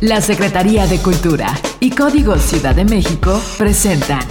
La 0.00 0.20
Secretaría 0.20 0.86
de 0.86 0.98
Cultura 0.98 1.54
y 1.80 1.90
Código 1.90 2.36
Ciudad 2.36 2.74
de 2.74 2.84
México 2.84 3.40
presentan. 3.56 4.26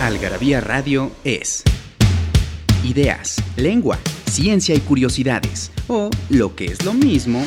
Algarabía 0.00 0.60
Radio 0.60 1.12
es. 1.24 1.62
Ideas, 2.82 3.36
lengua, 3.56 3.98
ciencia 4.28 4.74
y 4.74 4.80
curiosidades, 4.80 5.70
o 5.88 6.10
lo 6.30 6.56
que 6.56 6.66
es 6.66 6.84
lo 6.84 6.94
mismo, 6.94 7.46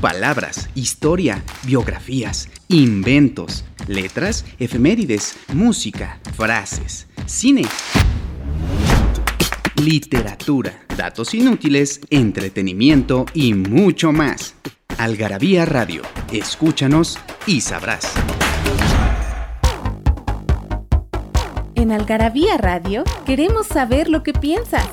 palabras, 0.00 0.70
historia, 0.74 1.42
biografías, 1.64 2.48
inventos, 2.68 3.64
letras, 3.88 4.44
efemérides, 4.58 5.36
música, 5.52 6.18
frases, 6.34 7.08
cine, 7.26 7.62
literatura, 9.82 10.84
datos 10.96 11.34
inútiles, 11.34 12.00
entretenimiento 12.10 13.26
y 13.34 13.54
mucho 13.54 14.12
más. 14.12 14.54
Algarabía 14.98 15.66
Radio, 15.66 16.02
escúchanos 16.32 17.18
y 17.46 17.60
sabrás. 17.60 18.14
En 21.74 21.92
Algarabía 21.92 22.56
Radio 22.56 23.04
queremos 23.26 23.66
saber 23.66 24.08
lo 24.08 24.22
que 24.22 24.32
piensas. 24.32 24.88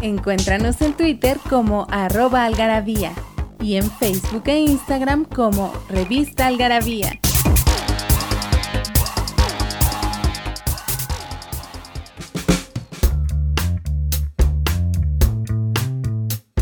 Encuéntranos 0.00 0.80
en 0.80 0.94
Twitter 0.94 1.38
como 1.50 1.86
arroba 1.90 2.44
algarabía 2.44 3.12
y 3.60 3.76
en 3.76 3.90
Facebook 3.90 4.44
e 4.46 4.60
Instagram 4.60 5.24
como 5.24 5.72
revista 5.90 6.46
algarabía. 6.46 7.20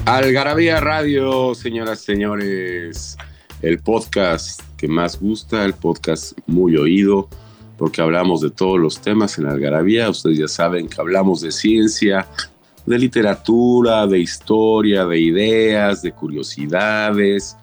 Algarabía 0.07 0.79
Radio, 0.79 1.53
señoras 1.57 1.99
señores, 1.99 3.17
el 3.61 3.81
podcast 3.81 4.61
que 4.77 4.87
más 4.87 5.19
gusta, 5.19 5.65
el 5.65 5.75
podcast 5.75 6.39
muy 6.47 6.77
oído, 6.77 7.29
porque 7.77 8.03
hablamos 8.03 8.41
de 8.41 8.51
todos 8.51 8.79
los 8.79 9.01
temas 9.01 9.37
en 9.37 9.47
Algarabía. 9.47 10.09
Ustedes 10.09 10.39
ya 10.39 10.47
saben 10.47 10.89
que 10.89 11.01
hablamos 11.01 11.41
de 11.41 11.51
ciencia, 11.51 12.25
de 12.87 13.01
literatura, 13.01 14.07
de 14.07 14.21
historia, 14.21 15.05
de 15.07 15.19
ideas, 15.19 16.03
de 16.03 16.13
curiosidades 16.13 17.57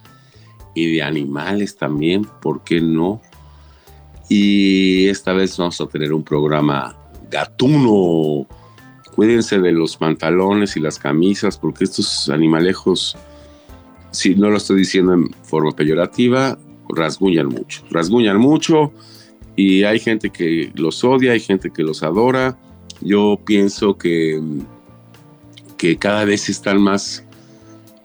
y 0.76 0.96
de 0.96 1.02
animales 1.02 1.78
también, 1.78 2.28
¿por 2.42 2.66
qué 2.66 2.82
no? 2.82 3.22
Y 4.28 5.08
esta 5.08 5.32
vez 5.32 5.56
vamos 5.58 5.80
a 5.80 5.86
tener 5.86 6.12
un 6.12 6.24
programa 6.24 6.94
gatuno 7.32 8.46
cuídense 9.16 9.60
de 9.60 9.72
los 9.72 9.98
pantalones 9.98 10.76
y 10.76 10.80
las 10.80 11.00
camisas, 11.00 11.58
porque 11.58 11.84
estos 11.86 12.30
animalejos, 12.30 13.16
si 14.12 14.36
no 14.36 14.50
lo 14.50 14.58
estoy 14.58 14.80
diciendo 14.80 15.14
en 15.14 15.30
forma 15.44 15.72
peyorativa, 15.72 16.58
rasguñan 16.90 17.48
mucho, 17.48 17.84
rasguñan 17.90 18.38
mucho 18.38 18.92
y 19.56 19.84
hay 19.84 20.00
gente 20.00 20.30
que 20.30 20.72
los 20.76 21.04
odia, 21.04 21.34
hay 21.34 21.40
gente 21.40 21.72
que 21.72 21.84
los 21.84 22.04
adora. 22.04 22.58
Yo 23.02 23.40
pienso 23.46 23.98
que, 23.98 24.42
que 25.78 25.98
cada 25.98 26.26
vez 26.26 26.50
están 26.50 26.82
más 26.82 27.24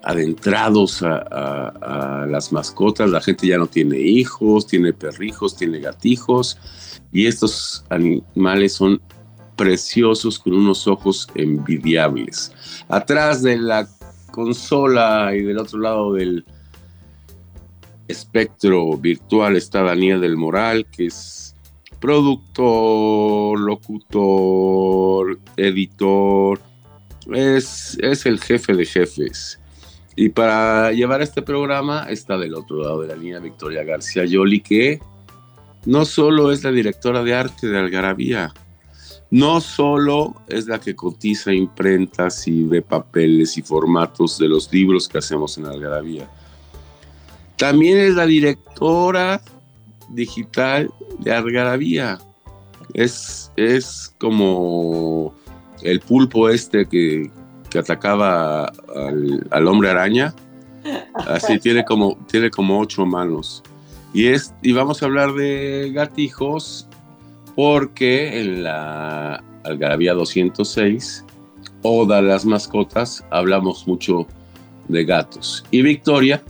adentrados 0.03 1.03
a, 1.03 1.17
a, 1.17 2.25
las 2.27 2.51
mascotas, 2.51 3.09
la 3.09 3.21
gente 3.21 3.47
ya 3.47 3.57
no 3.57 3.67
tiene 3.67 3.99
hijos, 3.99 4.65
tiene 4.67 4.93
perrijos, 4.93 5.57
tiene 5.57 5.79
gatijos 5.79 6.57
y 7.11 7.25
estos 7.25 7.85
animales 7.89 8.73
son 8.73 9.01
preciosos 9.59 10.39
con 10.39 10.53
unos 10.53 10.87
ojos 10.87 11.27
envidiables. 11.35 12.53
Atrás 12.87 13.43
de 13.43 13.57
la 13.57 13.89
consola 14.31 15.35
y 15.35 15.41
del 15.41 15.57
otro 15.57 15.79
lado 15.79 16.13
del 16.13 16.45
espectro 18.07 18.95
virtual 18.95 19.57
está 19.57 19.83
Daniel 19.83 20.21
del 20.21 20.37
Moral, 20.37 20.85
que 20.85 21.07
es 21.07 21.57
productor, 21.99 23.59
locutor, 23.59 25.37
editor, 25.57 26.61
es, 27.33 27.97
es 28.01 28.25
el 28.25 28.39
jefe 28.39 28.73
de 28.73 28.85
jefes. 28.85 29.59
Y 30.15 30.29
para 30.29 30.93
llevar 30.93 31.21
este 31.21 31.41
programa 31.41 32.05
está 32.09 32.37
del 32.37 32.55
otro 32.55 32.81
lado 32.81 33.01
de 33.01 33.09
la 33.09 33.17
línea 33.17 33.39
Victoria 33.39 33.83
García 33.83 34.23
Yoli, 34.23 34.61
que 34.61 35.01
no 35.85 36.05
solo 36.05 36.53
es 36.53 36.63
la 36.63 36.71
directora 36.71 37.23
de 37.23 37.33
arte 37.33 37.67
de 37.67 37.77
Algarabía, 37.77 38.53
no 39.31 39.61
solo 39.61 40.35
es 40.47 40.67
la 40.67 40.79
que 40.79 40.95
cotiza 40.95 41.53
imprentas 41.53 42.47
y 42.47 42.63
ve 42.63 42.81
papeles 42.81 43.57
y 43.57 43.61
formatos 43.61 44.39
de 44.39 44.47
los 44.47 44.71
libros 44.73 45.07
que 45.07 45.19
hacemos 45.19 45.57
en 45.57 45.67
Algarabía, 45.67 46.29
también 47.57 47.99
es 47.99 48.15
la 48.15 48.25
directora 48.25 49.41
digital 50.09 50.89
de 51.19 51.33
Algarabía. 51.33 52.19
Es, 52.93 53.51
es 53.55 54.15
como 54.17 55.35
el 55.83 55.99
pulpo 55.99 56.49
este 56.49 56.85
que, 56.87 57.29
atacaba 57.77 58.65
al, 58.95 59.47
al, 59.51 59.67
hombre 59.67 59.91
araña. 59.91 60.33
Así 61.27 61.59
tiene 61.61 61.85
como, 61.85 62.17
tiene 62.31 62.49
como 62.49 62.79
ocho 62.79 63.05
manos. 63.05 63.61
Y, 64.13 64.27
es, 64.27 64.55
y 64.63 64.71
vamos 64.71 65.03
a 65.03 65.05
hablar 65.05 65.33
de 65.33 65.91
gatijos 65.93 66.88
porque 67.59 68.39
en 68.39 68.63
la 68.63 69.43
Algarabía 69.65 70.13
206, 70.13 71.25
Oda 71.81 72.21
las 72.21 72.45
mascotas, 72.45 73.25
hablamos 73.31 73.85
mucho 73.85 74.25
de 74.87 75.03
gatos. 75.03 75.65
Y 75.69 75.81
Victoria 75.81 76.41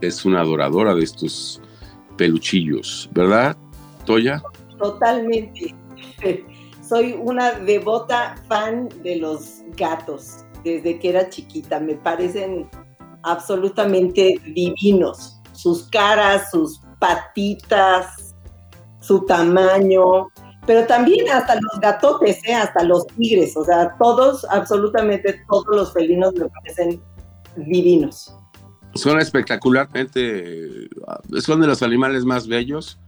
es 0.00 0.24
una 0.24 0.40
adoradora 0.40 0.96
de 0.96 1.04
estos 1.04 1.60
peluchillos, 2.16 3.08
¿verdad, 3.12 3.56
Toya? 4.04 4.42
Totalmente. 4.80 5.72
Soy 6.82 7.16
una 7.22 7.52
devota 7.52 8.34
fan 8.48 8.88
de 9.04 9.14
los 9.18 9.62
gatos 9.76 10.44
desde 10.64 10.98
que 10.98 11.10
era 11.10 11.30
chiquita. 11.30 11.78
Me 11.78 11.94
parecen 11.94 12.68
absolutamente 13.22 14.40
divinos. 14.56 15.40
Sus 15.52 15.84
caras, 15.84 16.50
sus 16.50 16.80
patitas, 16.98 18.23
su 19.06 19.24
tamaño, 19.24 20.28
pero 20.66 20.86
también 20.86 21.28
hasta 21.28 21.54
los 21.56 21.80
gatotes, 21.80 22.38
¿eh? 22.44 22.54
hasta 22.54 22.82
los 22.84 23.06
tigres, 23.08 23.56
o 23.56 23.64
sea, 23.64 23.94
todos, 23.98 24.44
absolutamente 24.50 25.44
todos 25.48 25.66
los 25.68 25.92
felinos 25.92 26.34
me 26.34 26.48
parecen 26.48 27.00
divinos. 27.56 28.34
Son 28.94 29.20
espectacularmente, 29.20 30.88
son 31.40 31.60
de 31.60 31.66
los 31.66 31.82
animales 31.82 32.24
más 32.24 32.46
bellos. 32.46 32.98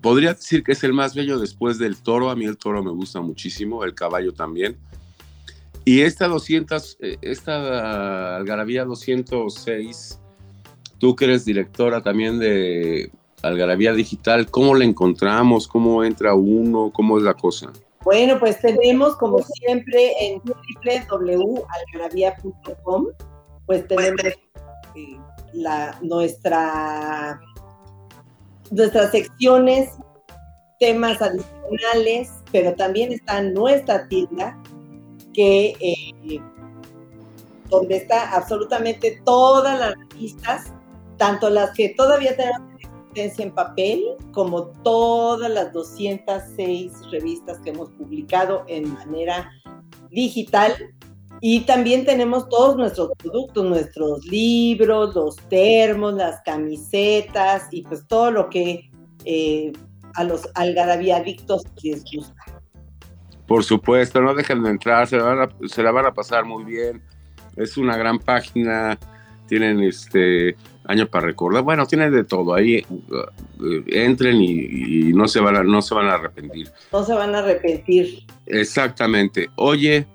Podría 0.00 0.34
decir 0.34 0.64
que 0.64 0.72
es 0.72 0.82
el 0.84 0.92
más 0.92 1.14
bello 1.14 1.38
después 1.38 1.78
del 1.78 1.96
toro, 1.96 2.30
a 2.30 2.36
mí 2.36 2.46
el 2.46 2.56
toro 2.56 2.82
me 2.82 2.90
gusta 2.90 3.20
muchísimo, 3.20 3.84
el 3.84 3.94
caballo 3.94 4.32
también. 4.32 4.76
Y 5.84 6.00
esta 6.00 6.28
200, 6.28 6.98
eh, 7.00 7.16
esta 7.22 8.36
Algarabía 8.36 8.84
206, 8.84 10.20
tú 10.98 11.16
que 11.16 11.24
eres 11.24 11.44
directora 11.44 12.02
también 12.02 12.38
de 12.38 13.10
Algarabía 13.42 13.92
Digital, 13.92 14.50
¿cómo 14.50 14.74
la 14.74 14.84
encontramos? 14.84 15.68
¿Cómo 15.68 16.02
entra 16.04 16.34
uno? 16.34 16.90
¿Cómo 16.92 17.18
es 17.18 17.24
la 17.24 17.34
cosa? 17.34 17.72
Bueno, 18.04 18.38
pues 18.38 18.60
tenemos 18.60 19.16
como 19.16 19.38
siempre 19.40 20.12
en 20.20 20.40
www.algarabía.com, 20.44 23.06
pues 23.66 23.86
tenemos 23.86 24.24
eh, 24.24 24.36
la, 25.52 25.98
nuestra, 26.02 27.40
nuestras 28.70 29.10
secciones, 29.12 29.90
temas 30.80 31.22
adicionales, 31.22 32.30
pero 32.50 32.74
también 32.74 33.12
está 33.12 33.40
nuestra 33.40 34.08
tienda 34.08 34.60
que 35.32 35.76
eh, 35.80 36.40
donde 37.68 37.96
está 37.96 38.36
absolutamente 38.36 39.22
todas 39.24 39.78
las 39.78 39.94
revistas, 39.96 40.72
tanto 41.16 41.48
las 41.50 41.70
que 41.70 41.90
todavía 41.90 42.36
tenemos 42.36 42.71
en 43.14 43.52
papel, 43.52 44.02
como 44.32 44.66
todas 44.82 45.50
las 45.50 45.72
206 45.72 46.92
revistas 47.10 47.58
que 47.60 47.70
hemos 47.70 47.90
publicado 47.90 48.64
en 48.68 48.92
manera 48.94 49.50
digital. 50.10 50.72
Y 51.40 51.60
también 51.60 52.04
tenemos 52.04 52.48
todos 52.48 52.76
nuestros 52.76 53.10
productos, 53.18 53.64
nuestros 53.64 54.24
libros, 54.26 55.14
los 55.14 55.36
termos, 55.48 56.14
las 56.14 56.40
camisetas 56.44 57.66
y 57.70 57.82
pues 57.82 58.06
todo 58.06 58.30
lo 58.30 58.48
que 58.48 58.90
eh, 59.24 59.72
a 60.14 60.24
los 60.24 60.48
algarabíadictos 60.54 61.62
les 61.82 62.04
gusta. 62.04 62.34
Por 63.46 63.64
supuesto, 63.64 64.20
no 64.20 64.34
dejen 64.34 64.62
de 64.62 64.70
entrar, 64.70 65.08
se 65.08 65.16
la, 65.16 65.48
se 65.66 65.82
la 65.82 65.90
van 65.90 66.06
a 66.06 66.14
pasar 66.14 66.44
muy 66.44 66.64
bien. 66.64 67.02
Es 67.56 67.76
una 67.76 67.96
gran 67.96 68.18
página, 68.18 68.98
tienen 69.48 69.82
este 69.82 70.56
año 70.84 71.06
para 71.06 71.26
recordar. 71.26 71.62
Bueno, 71.62 71.86
tiene 71.86 72.10
de 72.10 72.24
todo. 72.24 72.54
Ahí 72.54 72.84
uh, 72.88 73.82
entren 73.86 74.40
y, 74.40 75.12
no, 75.12 75.28
se 75.28 75.40
van 75.40 75.56
a, 75.56 75.62
no 75.62 75.82
se 75.82 75.94
van 75.94 76.06
a 76.06 76.14
arrepentir. 76.14 76.70
No 76.92 77.04
se 77.04 77.14
van 77.14 77.34
a 77.34 77.38
arrepentir. 77.38 78.24
Exactamente. 78.46 79.50
Oye, 79.56 80.06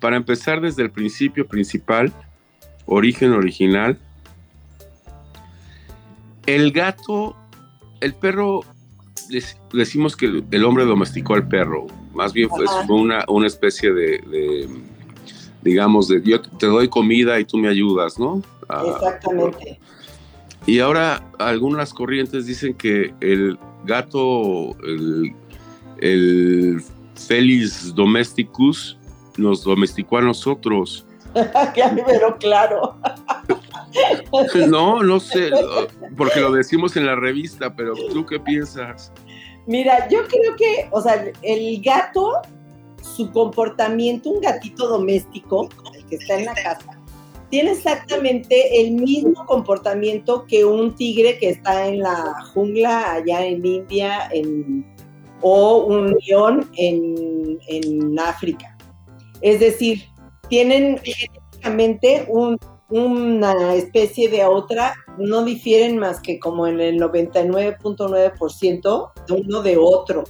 para 0.00 0.16
empezar 0.16 0.60
desde 0.60 0.82
el 0.82 0.90
principio 0.90 1.46
principal, 1.46 2.12
origen 2.86 3.32
original, 3.32 3.98
el 6.46 6.72
gato, 6.72 7.36
el 8.00 8.14
perro, 8.14 8.60
decimos 9.72 10.16
que 10.16 10.44
el 10.50 10.64
hombre 10.64 10.84
domesticó 10.84 11.34
al 11.34 11.48
perro, 11.48 11.86
más 12.12 12.32
bien 12.32 12.48
fue, 12.50 12.66
una, 12.88 13.24
una, 13.28 13.46
especie 13.46 13.92
de, 13.92 14.68
digamos, 15.62 16.08
de 16.08 16.22
yo 16.22 16.40
te 16.40 16.66
doy 16.66 16.88
comida 16.88 17.40
y 17.40 17.44
tú 17.44 17.56
me 17.56 17.68
ayudas, 17.68 18.18
¿no? 18.18 18.42
Exactamente. 18.86 19.78
Y 20.66 20.80
ahora 20.80 21.22
algunas 21.38 21.92
corrientes 21.92 22.46
dicen 22.46 22.74
que 22.74 23.14
el 23.20 23.58
gato, 23.84 24.70
el, 24.82 25.34
el 26.00 26.82
Felis 27.14 27.94
domesticus, 27.94 28.98
nos 29.36 29.64
domesticó 29.64 30.18
a 30.18 30.22
nosotros. 30.22 31.06
Pero 31.34 32.38
claro. 32.38 32.96
no, 34.68 35.02
no 35.02 35.20
sé, 35.20 35.50
porque 36.16 36.40
lo 36.40 36.52
decimos 36.52 36.96
en 36.96 37.06
la 37.06 37.16
revista, 37.16 37.74
pero 37.74 37.94
¿tú 38.12 38.26
qué 38.26 38.40
piensas? 38.40 39.12
Mira, 39.66 40.08
yo 40.08 40.26
creo 40.26 40.56
que, 40.56 40.88
o 40.90 41.00
sea, 41.00 41.24
el 41.42 41.80
gato, 41.82 42.42
su 43.02 43.30
comportamiento, 43.30 44.30
un 44.30 44.40
gatito 44.40 44.88
doméstico, 44.88 45.68
el 45.94 46.04
que 46.06 46.16
está 46.16 46.38
en 46.38 46.46
la 46.46 46.54
casa, 46.54 47.00
tiene 47.54 47.70
exactamente 47.70 48.80
el 48.80 48.94
mismo 48.94 49.46
comportamiento 49.46 50.44
que 50.44 50.64
un 50.64 50.96
tigre 50.96 51.38
que 51.38 51.50
está 51.50 51.86
en 51.86 52.00
la 52.00 52.34
jungla 52.52 53.12
allá 53.12 53.46
en 53.46 53.64
India 53.64 54.28
o 55.40 55.84
un 55.84 56.16
león 56.26 56.68
en, 56.76 57.60
en 57.68 58.18
África. 58.18 58.76
Es 59.40 59.60
decir, 59.60 60.02
tienen 60.48 60.98
genéticamente 60.98 62.26
un 62.28 62.58
una 62.88 63.74
especie 63.74 64.28
de 64.28 64.44
otra 64.44 64.94
no 65.16 65.44
difieren 65.44 65.96
más 65.96 66.20
que 66.20 66.40
como 66.40 66.66
en 66.66 66.80
el 66.80 66.98
99.9% 66.98 69.12
de 69.28 69.32
uno 69.32 69.62
de 69.62 69.76
otro. 69.76 70.24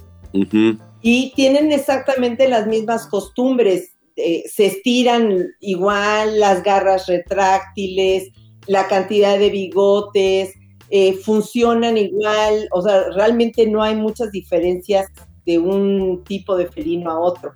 Y 1.01 1.33
tienen 1.35 1.71
exactamente 1.71 2.47
las 2.47 2.67
mismas 2.67 3.07
costumbres. 3.07 3.94
Eh, 4.15 4.43
se 4.47 4.67
estiran 4.67 5.47
igual, 5.59 6.39
las 6.39 6.63
garras 6.63 7.07
retráctiles, 7.07 8.29
la 8.67 8.87
cantidad 8.87 9.37
de 9.37 9.49
bigotes, 9.49 10.53
eh, 10.89 11.13
funcionan 11.13 11.97
igual. 11.97 12.67
O 12.71 12.81
sea, 12.81 13.09
realmente 13.11 13.67
no 13.67 13.83
hay 13.83 13.95
muchas 13.95 14.31
diferencias 14.31 15.07
de 15.45 15.59
un 15.59 16.23
tipo 16.23 16.55
de 16.57 16.67
felino 16.67 17.11
a 17.11 17.19
otro. 17.19 17.53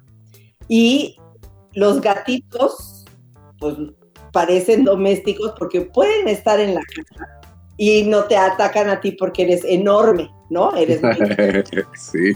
Y 0.68 1.16
los 1.74 2.02
gatitos, 2.02 3.06
pues 3.60 3.76
parecen 4.32 4.84
domésticos 4.84 5.54
porque 5.58 5.82
pueden 5.82 6.28
estar 6.28 6.60
en 6.60 6.76
la 6.76 6.82
casa 6.82 7.40
y 7.78 8.04
no 8.04 8.26
te 8.26 8.36
atacan 8.36 8.90
a 8.90 9.00
ti 9.00 9.14
porque 9.14 9.44
eres 9.44 9.64
enorme, 9.64 10.30
¿no? 10.50 10.76
Eres 10.76 11.02
Sí. 11.96 12.34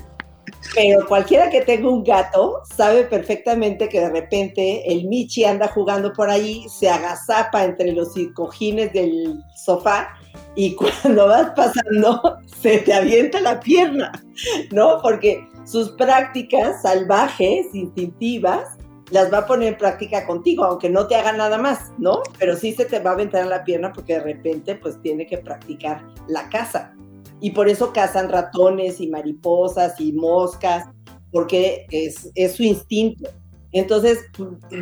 Pero 0.75 1.06
cualquiera 1.07 1.50
que 1.50 1.62
tenga 1.62 1.89
un 1.89 2.04
gato 2.04 2.62
sabe 2.75 3.04
perfectamente 3.04 3.89
que 3.89 4.00
de 4.00 4.10
repente 4.10 4.92
el 4.92 5.07
Michi 5.07 5.44
anda 5.45 5.68
jugando 5.68 6.13
por 6.13 6.30
ahí, 6.30 6.65
se 6.69 6.89
agazapa 6.89 7.63
entre 7.63 7.92
los 7.92 8.13
cojines 8.33 8.92
del 8.94 9.39
sofá 9.56 10.10
y 10.56 10.75
cuando 11.04 11.27
vas 11.27 11.51
pasando 11.56 12.38
se 12.62 12.80
te 12.80 12.94
avienta 12.94 13.39
la 13.39 13.60
pierna, 13.60 14.12
¿no? 14.71 15.00
Porque 15.01 15.48
sus 15.65 15.92
prácticas 15.92 16.81
salvajes, 16.81 17.68
instintivas, 17.74 18.69
las 19.12 19.31
va 19.31 19.39
a 19.39 19.45
poner 19.45 19.69
en 19.69 19.77
práctica 19.77 20.25
contigo, 20.25 20.63
aunque 20.63 20.89
no 20.89 21.07
te 21.07 21.15
haga 21.15 21.33
nada 21.33 21.57
más, 21.57 21.92
¿no? 22.00 22.24
Pero 22.39 22.56
sí 22.56 22.74
se 22.74 22.86
te 22.86 23.00
va 23.00 23.12
a 23.12 23.13
aventar 23.13 23.44
en 23.44 23.50
la 23.50 23.63
pierna 23.63 23.94
porque 23.94 24.13
de 24.13 24.21
repente 24.21 24.75
pues 24.75 25.00
tiene 25.01 25.27
que 25.27 25.38
practicar 25.38 26.04
la 26.27 26.50
caza. 26.50 26.95
Y 27.43 27.51
por 27.51 27.67
eso 27.67 27.91
cazan 27.91 28.29
ratones 28.29 29.01
y 29.01 29.07
mariposas 29.07 29.99
y 29.99 30.13
moscas, 30.13 30.85
porque 31.29 31.85
es, 31.91 32.31
es 32.35 32.53
su 32.53 32.63
instinto. 32.63 33.29
Entonces, 33.73 34.19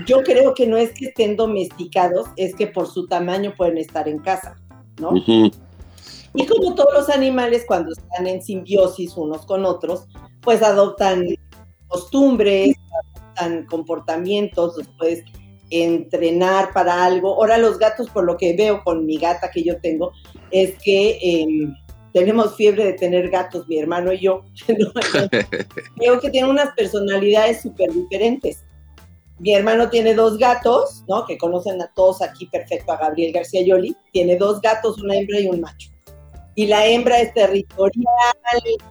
yo 0.05 0.21
creo 0.21 0.53
que 0.53 0.67
no 0.67 0.77
es 0.77 0.91
que 0.91 1.05
estén 1.07 1.35
domesticados, 1.35 2.27
es 2.35 2.53
que 2.53 2.67
por 2.67 2.87
su 2.87 3.07
tamaño 3.07 3.53
pueden 3.57 3.79
estar 3.79 4.07
en 4.07 4.19
casa, 4.19 4.61
¿no? 4.99 5.13
Y 6.33 6.45
como 6.45 6.75
todos 6.75 6.93
los 6.93 7.09
animales, 7.09 7.65
cuando 7.67 7.93
están 7.93 8.27
en 8.27 8.43
simbiosis 8.43 9.17
unos 9.17 9.45
con 9.47 9.65
otros, 9.65 10.07
pues 10.41 10.61
adoptan 10.61 11.25
costumbres, 11.87 12.75
comportamientos, 13.69 14.77
los 14.77 14.87
puedes 14.99 15.23
entrenar 15.71 16.73
para 16.73 17.05
algo. 17.05 17.35
Ahora 17.35 17.57
los 17.57 17.79
gatos, 17.79 18.09
por 18.09 18.25
lo 18.25 18.37
que 18.37 18.55
veo 18.55 18.83
con 18.83 19.05
mi 19.05 19.17
gata 19.17 19.49
que 19.49 19.63
yo 19.63 19.79
tengo, 19.79 20.11
es 20.51 20.75
que 20.83 21.17
em, 21.21 21.73
tenemos 22.13 22.55
fiebre 22.55 22.85
de 22.85 22.93
tener 22.93 23.29
gatos, 23.29 23.67
mi 23.67 23.79
hermano 23.79 24.11
y 24.13 24.19
yo. 24.19 24.43
veo 25.95 26.19
que 26.21 26.29
tienen 26.29 26.49
unas 26.49 26.73
personalidades 26.75 27.61
súper 27.61 27.91
diferentes. 27.91 28.63
Mi 29.39 29.53
hermano 29.55 29.89
tiene 29.89 30.13
dos 30.13 30.37
gatos, 30.37 31.03
¿no? 31.07 31.25
Que 31.25 31.37
conocen 31.37 31.81
a 31.81 31.91
todos 31.95 32.21
aquí 32.21 32.45
perfecto, 32.45 32.91
a 32.91 32.97
Gabriel 32.97 33.33
García 33.33 33.63
Yoli. 33.65 33.95
Tiene 34.11 34.35
dos 34.35 34.61
gatos, 34.61 35.01
una 35.01 35.15
hembra 35.15 35.39
y 35.39 35.47
un 35.47 35.61
macho. 35.61 35.89
Y 36.53 36.67
la 36.67 36.85
hembra 36.85 37.19
es 37.19 37.33
territorial, 37.33 38.05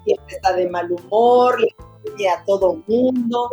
siempre 0.04 0.34
está 0.34 0.52
de 0.54 0.68
mal 0.68 0.90
humor, 0.90 1.60
le 1.60 2.28
a 2.28 2.42
todo 2.44 2.82
mundo, 2.88 3.50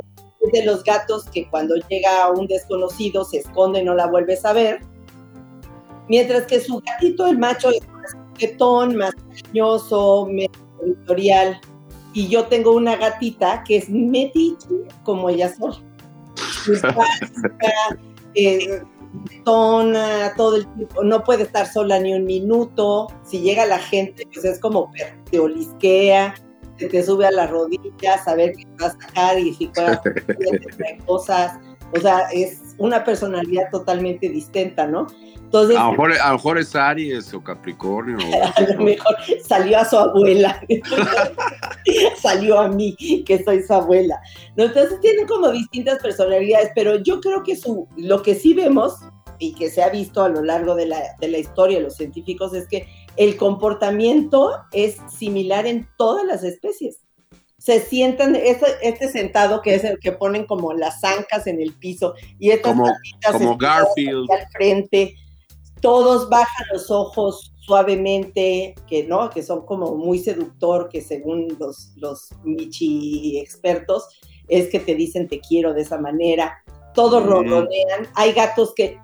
de 0.51 0.65
los 0.65 0.83
gatos 0.83 1.25
que 1.25 1.49
cuando 1.49 1.75
llega 1.89 2.31
un 2.31 2.47
desconocido 2.47 3.25
se 3.25 3.39
esconde 3.39 3.81
y 3.81 3.83
no 3.83 3.93
la 3.93 4.07
vuelves 4.07 4.45
a 4.45 4.53
ver. 4.53 4.79
Mientras 6.07 6.45
que 6.45 6.61
su 6.61 6.79
gatito, 6.79 7.27
el 7.27 7.37
macho, 7.37 7.69
es 7.69 7.81
coquetón, 8.38 8.95
más 8.95 9.13
cariñoso, 9.16 10.28
más 10.31 10.48
territorial. 10.80 11.60
Y 12.13 12.28
yo 12.28 12.45
tengo 12.45 12.72
una 12.75 12.95
gatita 12.95 13.63
que 13.63 13.78
es 13.78 13.89
metiche 13.89 14.68
como 15.04 15.30
ella 15.30 15.54
sola. 15.54 15.78
eh, 18.36 18.81
tona 19.44 20.34
todo 20.36 20.57
el 20.57 20.68
tiempo, 20.75 21.04
no 21.04 21.24
puede 21.24 21.44
estar 21.44 21.68
sola 21.68 22.00
ni 22.00 22.13
un 22.13 22.25
minuto. 22.25 23.07
Si 23.24 23.39
llega 23.39 23.66
la 23.66 23.80
gente, 23.80 24.28
pues 24.34 24.45
es 24.45 24.60
como 24.60 24.92
te 25.30 25.39
olisquea 25.39 26.34
se 26.78 26.88
te 26.88 27.04
sube 27.04 27.25
a 27.25 27.31
las 27.31 27.50
rodillas 27.50 28.28
a 28.28 28.36
ver 28.36 28.54
qué 28.54 28.66
va 28.81 28.88
a 28.88 28.92
sacar 28.92 29.39
y 29.39 29.54
si 29.54 29.68
puede 29.68 31.00
cosas. 31.06 31.60
O 31.95 32.00
sea, 32.00 32.30
es 32.34 32.75
una 32.78 33.04
personalidad 33.04 33.69
totalmente 33.72 34.30
distinta, 34.30 34.88
¿no? 34.88 35.07
Entonces, 35.48 35.78
a, 35.78 35.86
lo 35.86 35.92
mejor, 35.92 36.12
a 36.12 36.28
lo 36.28 36.34
mejor 36.34 36.57
es 36.57 36.75
Aries 36.75 37.34
o 37.34 37.41
Capricornio. 37.41 38.17
A 38.56 38.62
lo 38.62 38.84
mejor 38.84 39.15
salió 39.41 39.79
a 39.79 39.86
su 39.86 39.98
abuela, 39.98 40.62
salió 42.22 42.60
a 42.60 42.67
mí, 42.67 42.98
que 43.25 43.41
soy 43.46 43.63
su 43.63 43.74
abuela. 43.74 44.20
¿no? 44.58 44.65
Entonces 44.65 45.00
tiene 45.00 45.25
como 45.25 45.50
distintas 45.51 46.01
personalidades, 46.01 46.72
pero 46.75 46.98
yo 46.98 47.22
creo 47.22 47.44
que 47.44 47.56
su, 47.56 47.88
lo 47.96 48.22
que 48.22 48.36
sí 48.36 48.53
vemos 48.53 48.96
y 49.39 49.53
que 49.53 49.70
se 49.70 49.82
ha 49.82 49.89
visto 49.89 50.22
a 50.22 50.27
lo 50.27 50.44
largo 50.44 50.75
de 50.75 50.88
la, 50.88 51.00
de 51.22 51.29
la 51.29 51.38
historia 51.38 51.77
de 51.77 51.86
los 51.86 51.96
científicos 51.96 52.53
es 52.53 52.67
que 52.67 52.86
el 53.15 53.38
comportamiento 53.38 54.51
es 54.74 54.98
similar 55.10 55.65
en 55.65 55.88
todas 55.98 56.25
las 56.25 56.44
especies. 56.44 57.06
Se 57.67 57.81
sientan, 57.81 58.33
este, 58.38 58.65
este, 58.81 59.09
sentado 59.09 59.62
que 59.62 59.75
es 59.75 59.83
el 59.83 60.00
que 60.00 60.13
ponen 60.13 60.45
como 60.45 60.71
las 60.71 61.01
zancas 61.01 61.47
en 61.47 61.59
el 61.59 61.74
piso 61.74 62.13
y 62.39 62.51
estas 62.51 62.71
como, 62.71 62.89
como 63.29 63.57
Garfield 63.57 64.31
al 64.31 64.47
frente, 64.51 65.15
todos 65.81 66.29
bajan 66.29 66.65
los 66.71 66.89
ojos 66.89 67.51
suavemente, 67.59 68.74
que 68.88 69.03
no, 69.03 69.29
que 69.29 69.43
son 69.43 69.65
como 69.65 69.95
muy 69.95 70.17
seductor, 70.19 70.88
que 70.88 71.01
según 71.01 71.57
los, 71.59 71.91
los 71.97 72.29
Michi 72.45 73.38
expertos, 73.38 74.07
es 74.47 74.69
que 74.69 74.79
te 74.79 74.95
dicen 74.95 75.27
te 75.27 75.41
quiero 75.41 75.74
de 75.74 75.81
esa 75.81 75.97
manera. 75.97 76.63
Todos 76.93 77.25
mm. 77.25 77.67
Hay 78.15 78.31
gatos 78.31 78.74
que 78.75 78.97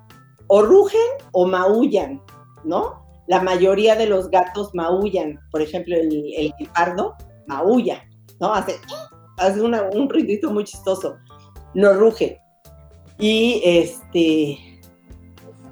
o 0.46 0.62
rugen 0.62 1.10
o 1.32 1.46
maullan, 1.46 2.22
¿no? 2.64 3.04
la 3.26 3.42
mayoría 3.42 3.94
de 3.94 4.06
los 4.06 4.30
gatos 4.30 4.74
maullan. 4.74 5.38
Por 5.50 5.60
ejemplo, 5.60 5.94
el, 5.96 6.32
el 6.34 6.54
guepardo 6.58 7.14
maulla, 7.46 8.02
¿no? 8.40 8.54
Hace, 8.54 8.76
hace 9.38 9.60
un 9.60 10.08
ruidito 10.08 10.50
muy 10.50 10.64
chistoso. 10.64 11.16
No 11.74 11.92
ruge. 11.94 12.40
Y 13.18 13.60
este, 13.64 14.58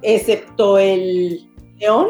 excepto 0.01 0.77
el 0.77 1.49
león, 1.77 2.07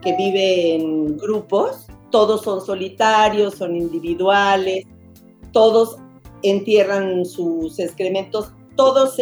que 0.00 0.14
vive 0.16 0.74
en 0.74 1.16
grupos, 1.16 1.86
todos 2.10 2.42
son 2.42 2.64
solitarios, 2.64 3.54
son 3.54 3.74
individuales, 3.74 4.84
todos 5.52 5.96
entierran 6.42 7.24
sus 7.24 7.78
excrementos, 7.78 8.52
todos 8.76 9.16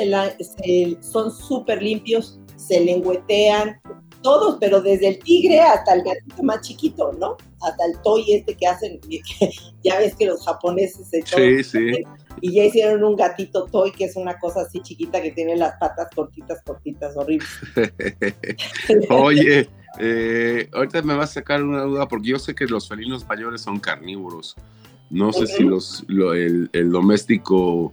son 1.00 1.30
súper 1.30 1.82
limpios, 1.82 2.40
se 2.56 2.80
lengüetean, 2.80 3.80
todos, 4.22 4.56
pero 4.60 4.80
desde 4.80 5.08
el 5.08 5.18
tigre 5.20 5.60
hasta 5.60 5.94
el 5.94 6.02
gatito 6.02 6.42
más 6.42 6.60
chiquito, 6.62 7.12
¿no? 7.18 7.36
Hasta 7.64 7.84
el 7.86 8.00
toy 8.02 8.32
este 8.32 8.56
que 8.56 8.66
hacen, 8.66 9.00
ya 9.84 9.98
ves 9.98 10.14
que 10.16 10.26
los 10.26 10.44
japoneses 10.44 11.08
se 11.08 11.22
sí, 11.22 11.62
sí. 11.64 12.04
y 12.40 12.54
ya 12.54 12.64
hicieron 12.64 13.04
un 13.04 13.16
gatito 13.16 13.66
toy 13.66 13.92
que 13.92 14.04
es 14.04 14.16
una 14.16 14.38
cosa 14.38 14.62
así 14.62 14.80
chiquita 14.80 15.22
que 15.22 15.30
tiene 15.30 15.56
las 15.56 15.76
patas 15.78 16.08
cortitas, 16.14 16.62
cortitas, 16.64 17.16
horribles. 17.16 17.48
Oye, 19.10 19.68
Eh, 19.98 20.68
ahorita 20.72 21.02
me 21.02 21.14
va 21.14 21.24
a 21.24 21.26
sacar 21.26 21.62
una 21.62 21.82
duda 21.82 22.08
porque 22.08 22.30
yo 22.30 22.38
sé 22.38 22.54
que 22.54 22.66
los 22.66 22.88
felinos 22.88 23.26
mayores 23.28 23.60
son 23.60 23.78
carnívoros. 23.78 24.56
No 25.10 25.32
sé 25.32 25.46
si 25.46 25.62
los, 25.62 26.06
el, 26.08 26.70
el, 26.72 26.90
doméstico 26.90 27.92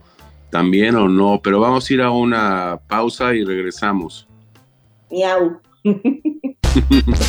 también 0.49 0.95
o 0.95 1.09
no, 1.09 1.41
pero 1.43 1.59
vamos 1.59 1.89
a 1.89 1.93
ir 1.93 2.01
a 2.01 2.11
una 2.11 2.79
pausa 2.87 3.35
y 3.35 3.43
regresamos. 3.43 4.27
Miau. 5.11 5.59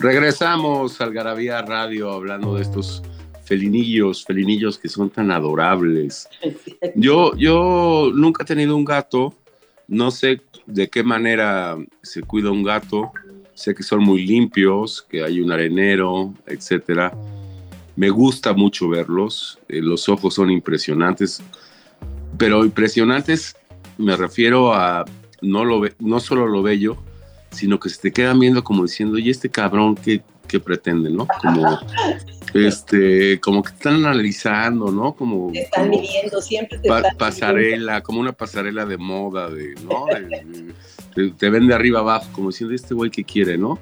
Regresamos 0.00 0.98
al 1.02 1.12
Garabía 1.12 1.60
Radio 1.60 2.10
hablando 2.10 2.54
de 2.54 2.62
estos 2.62 3.02
felinillos, 3.44 4.24
felinillos 4.24 4.78
que 4.78 4.88
son 4.88 5.10
tan 5.10 5.30
adorables. 5.30 6.26
Yo, 6.94 7.36
yo 7.36 8.10
nunca 8.14 8.44
he 8.44 8.46
tenido 8.46 8.76
un 8.76 8.84
gato, 8.84 9.34
no 9.88 10.10
sé 10.10 10.40
de 10.64 10.88
qué 10.88 11.02
manera 11.02 11.76
se 12.02 12.22
cuida 12.22 12.50
un 12.50 12.62
gato, 12.62 13.12
sé 13.52 13.74
que 13.74 13.82
son 13.82 14.02
muy 14.02 14.24
limpios, 14.24 15.02
que 15.02 15.22
hay 15.22 15.40
un 15.40 15.52
arenero, 15.52 16.32
etcétera. 16.46 17.12
Me 17.94 18.08
gusta 18.08 18.54
mucho 18.54 18.88
verlos, 18.88 19.58
eh, 19.68 19.82
los 19.82 20.08
ojos 20.08 20.32
son 20.32 20.50
impresionantes, 20.50 21.42
pero 22.38 22.64
impresionantes 22.64 23.54
me 23.98 24.16
refiero 24.16 24.72
a 24.72 25.04
no, 25.42 25.64
lo, 25.66 25.82
no 25.98 26.20
solo 26.20 26.46
lo 26.46 26.62
bello, 26.62 26.96
sino 27.50 27.78
que 27.78 27.88
se 27.88 28.00
te 28.00 28.12
quedan 28.12 28.38
viendo 28.38 28.62
como 28.62 28.84
diciendo, 28.84 29.18
¿y 29.18 29.30
este 29.30 29.50
cabrón 29.50 29.94
qué, 29.94 30.22
qué 30.46 30.60
pretende, 30.60 31.10
no? 31.10 31.26
Como, 31.40 31.78
este, 32.54 33.40
como 33.40 33.62
que 33.62 33.72
están 33.72 33.94
analizando, 33.94 34.90
¿no? 34.90 35.12
Como, 35.14 35.50
están 35.52 35.90
midiendo, 35.90 36.40
siempre 36.40 36.78
te 36.78 36.88
Pasarela, 37.18 38.02
como 38.02 38.20
una 38.20 38.32
pasarela 38.32 38.84
de 38.84 38.96
moda, 38.96 39.50
de, 39.50 39.74
¿no? 39.82 40.06
te, 41.14 41.50
ven 41.50 41.66
de 41.66 41.74
arriba 41.74 42.00
abajo, 42.00 42.26
como 42.32 42.50
diciendo, 42.50 42.74
¿este 42.74 42.94
güey 42.94 43.10
qué 43.10 43.24
quiere, 43.24 43.58
no? 43.58 43.78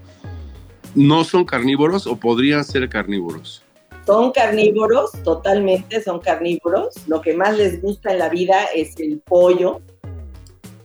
¿No 0.95 1.25
son 1.25 1.45
carnívoros 1.45 2.07
o 2.07 2.17
podrían 2.17 2.65
ser 2.65 2.89
carnívoros? 2.89 3.63
Son 4.07 4.33
carnívoros, 4.33 5.13
totalmente 5.23 6.03
son 6.03 6.19
carnívoros. 6.21 6.95
Lo 7.07 7.21
que 7.21 7.35
más 7.35 7.59
les 7.59 7.83
gusta 7.83 8.13
en 8.13 8.19
la 8.19 8.31
vida 8.31 8.65
es 8.75 8.99
el 8.99 9.21
pollo, 9.21 9.83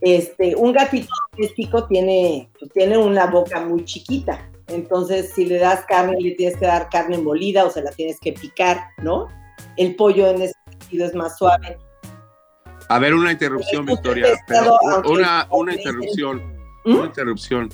este, 0.03 0.55
un 0.55 0.73
gatito 0.73 1.07
doméstico 1.31 1.87
tiene, 1.87 2.49
pues, 2.59 2.71
tiene 2.73 2.97
una 2.97 3.25
boca 3.27 3.61
muy 3.61 3.85
chiquita, 3.85 4.49
entonces 4.67 5.31
si 5.33 5.45
le 5.45 5.57
das 5.59 5.85
carne, 5.85 6.19
le 6.19 6.31
tienes 6.31 6.57
que 6.57 6.65
dar 6.65 6.89
carne 6.89 7.17
molida 7.17 7.63
o 7.65 7.69
se 7.69 7.81
la 7.81 7.91
tienes 7.91 8.19
que 8.19 8.33
picar, 8.33 8.81
¿no? 9.01 9.27
El 9.77 9.95
pollo 9.95 10.27
en 10.27 10.41
ese 10.41 10.53
sentido 10.69 11.05
es 11.05 11.15
más 11.15 11.37
suave. 11.37 11.77
A 12.89 12.99
ver, 12.99 13.13
una 13.13 13.31
interrupción, 13.31 13.85
Victoria. 13.85 14.27
una, 15.05 15.47
una 15.49 15.73
interrupción. 15.73 16.43
¿Mm? 16.83 16.95
Una 16.95 17.05
interrupción. 17.05 17.69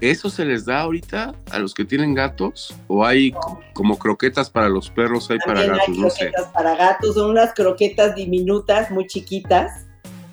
¿Eso 0.00 0.28
se 0.28 0.44
les 0.44 0.64
da 0.64 0.80
ahorita 0.80 1.34
a 1.50 1.58
los 1.58 1.72
que 1.72 1.84
tienen 1.84 2.14
gatos? 2.14 2.74
¿O 2.88 3.04
hay 3.04 3.32
como 3.74 3.98
croquetas 3.98 4.50
para 4.50 4.68
los 4.68 4.90
perros, 4.90 5.30
hay 5.30 5.38
para 5.38 5.62
gatos? 5.62 5.88
Hay 5.88 5.94
croquetas 6.00 6.46
para 6.52 6.74
gatos, 6.74 7.14
son 7.14 7.30
unas 7.30 7.54
croquetas 7.54 8.14
diminutas, 8.14 8.90
muy 8.90 9.06
chiquitas, 9.06 9.86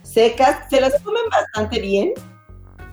secas, 0.08 0.70
se 0.70 0.82
las 0.82 1.02
comen 1.02 1.24
bastante 1.30 1.80
bien, 1.80 2.14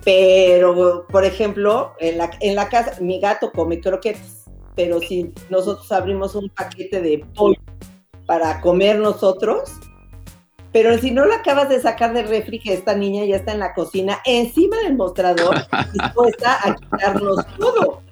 pero, 0.03 1.05
por 1.07 1.25
ejemplo, 1.25 1.93
en 1.99 2.17
la, 2.17 2.29
en 2.41 2.55
la 2.55 2.69
casa, 2.69 2.99
mi 3.01 3.19
gato 3.19 3.51
come 3.51 3.79
croquetas, 3.79 4.45
pero 4.75 4.99
si 4.99 5.33
nosotros 5.49 5.91
abrimos 5.91 6.35
un 6.35 6.49
paquete 6.49 7.01
de 7.01 7.25
pollo 7.33 7.59
para 8.27 8.61
comer 8.61 8.99
nosotros, 8.99 9.71
pero 10.71 10.97
si 10.97 11.11
no 11.11 11.25
lo 11.25 11.33
acabas 11.33 11.69
de 11.69 11.81
sacar 11.81 12.13
del 12.13 12.27
refri, 12.27 12.59
que 12.59 12.73
esta 12.73 12.95
niña 12.95 13.23
ya 13.25 13.37
está 13.37 13.53
en 13.53 13.59
la 13.59 13.73
cocina, 13.73 14.19
encima 14.25 14.77
del 14.79 14.95
mostrador, 14.95 15.55
dispuesta 15.93 16.59
a 16.63 16.75
quitarnos 16.75 17.45
todo. 17.57 18.01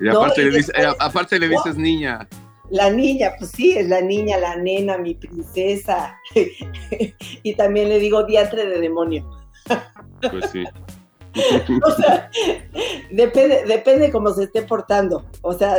Y 0.00 0.08
aparte, 0.08 0.44
le, 0.44 0.58
eh, 0.58 0.94
aparte 0.98 1.38
le 1.38 1.48
dices 1.48 1.76
niña. 1.76 2.28
La 2.70 2.90
niña, 2.90 3.34
pues 3.38 3.50
sí, 3.52 3.72
es 3.76 3.88
la 3.88 4.00
niña, 4.00 4.38
la 4.38 4.56
nena, 4.56 4.98
mi 4.98 5.14
princesa. 5.14 6.18
y 7.42 7.54
también 7.54 7.88
le 7.88 7.98
digo 7.98 8.24
diantre 8.24 8.66
de 8.66 8.80
demonio. 8.80 9.28
Pues 10.20 10.50
sí. 10.50 10.64
o 11.84 11.90
sea, 11.92 12.30
depende, 13.10 13.64
depende 13.66 14.10
cómo 14.10 14.32
se 14.32 14.44
esté 14.44 14.62
portando. 14.62 15.24
O 15.42 15.52
sea, 15.52 15.76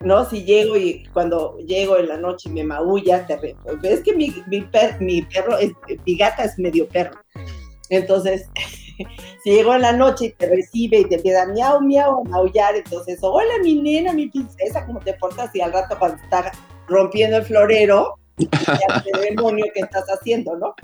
¿no? 0.00 0.24
Si 0.28 0.44
llego 0.44 0.76
y 0.76 1.04
cuando 1.12 1.58
llego 1.58 1.98
en 1.98 2.08
la 2.08 2.16
noche 2.16 2.50
me 2.50 2.64
maulla, 2.64 3.26
te 3.26 3.56
ves 3.80 4.00
que 4.02 4.14
mi, 4.14 4.34
mi, 4.46 4.66
mi 5.00 5.22
perro, 5.22 5.58
es, 5.58 5.72
mi 6.06 6.16
gata 6.16 6.44
es 6.44 6.58
medio 6.58 6.88
perro. 6.88 7.18
Entonces, 7.90 8.48
si 9.42 9.50
llego 9.50 9.74
en 9.74 9.82
la 9.82 9.92
noche 9.92 10.26
y 10.26 10.32
te 10.32 10.48
recibe 10.48 11.00
y 11.00 11.04
te 11.04 11.16
empieza 11.16 11.46
miau, 11.46 11.80
miau, 11.80 12.20
a 12.20 12.28
maullar, 12.28 12.76
entonces, 12.76 13.18
hola 13.22 13.54
mi 13.62 13.80
nena, 13.80 14.12
mi 14.12 14.28
princesa, 14.28 14.86
¿cómo 14.86 15.00
te 15.00 15.14
portas? 15.14 15.54
Y 15.54 15.60
al 15.60 15.72
rato 15.72 15.98
cuando 15.98 16.22
está 16.22 16.52
rompiendo 16.86 17.38
el 17.38 17.44
florero, 17.44 18.14
el 18.38 19.36
demonio 19.36 19.66
que 19.74 19.80
estás 19.80 20.04
haciendo, 20.06 20.56
¿no? 20.56 20.74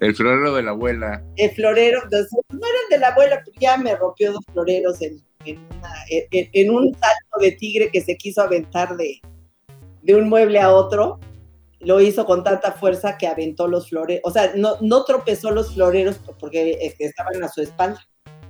El 0.00 0.14
florero 0.14 0.54
de 0.54 0.62
la 0.62 0.70
abuela. 0.72 1.22
El 1.36 1.50
florero, 1.50 2.00
entonces, 2.02 2.32
no 2.50 2.58
era 2.58 2.78
el 2.84 2.90
de 2.90 2.98
la 2.98 3.08
abuela, 3.08 3.42
pero 3.44 3.56
ya 3.60 3.76
me 3.76 3.94
rompió 3.94 4.32
dos 4.32 4.44
floreros 4.52 5.00
en, 5.00 5.22
en, 5.44 6.70
un 6.70 6.92
salto 6.94 7.38
de 7.40 7.52
tigre 7.52 7.90
que 7.90 8.00
se 8.00 8.16
quiso 8.16 8.42
aventar 8.42 8.96
de, 8.96 9.20
de 10.02 10.14
un 10.14 10.28
mueble 10.28 10.60
a 10.60 10.72
otro 10.72 11.20
lo 11.84 12.00
hizo 12.00 12.26
con 12.26 12.42
tanta 12.44 12.72
fuerza 12.72 13.16
que 13.18 13.26
aventó 13.26 13.68
los 13.68 13.88
floreros, 13.88 14.22
o 14.24 14.30
sea, 14.30 14.52
no, 14.56 14.76
no 14.80 15.04
tropezó 15.04 15.50
los 15.50 15.74
floreros 15.74 16.20
porque 16.38 16.94
estaban 16.98 17.42
a 17.42 17.48
su 17.48 17.60
espalda, 17.60 18.00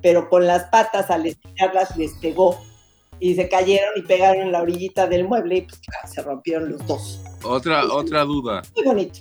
pero 0.02 0.28
con 0.28 0.46
las 0.46 0.64
patas 0.64 1.10
al 1.10 1.26
estirarlas 1.26 1.96
les 1.96 2.12
pegó 2.14 2.58
y 3.20 3.34
se 3.34 3.48
cayeron 3.48 3.92
y 3.96 4.02
pegaron 4.02 4.42
en 4.42 4.52
la 4.52 4.62
orillita 4.62 5.06
del 5.06 5.24
mueble 5.24 5.56
y 5.56 5.62
pues 5.62 5.80
se 6.12 6.22
rompieron 6.22 6.70
los 6.70 6.86
dos. 6.86 7.20
Otra, 7.42 7.84
otra 7.92 8.24
duda. 8.24 8.62
Muy 8.74 8.84
bonito. 8.84 9.20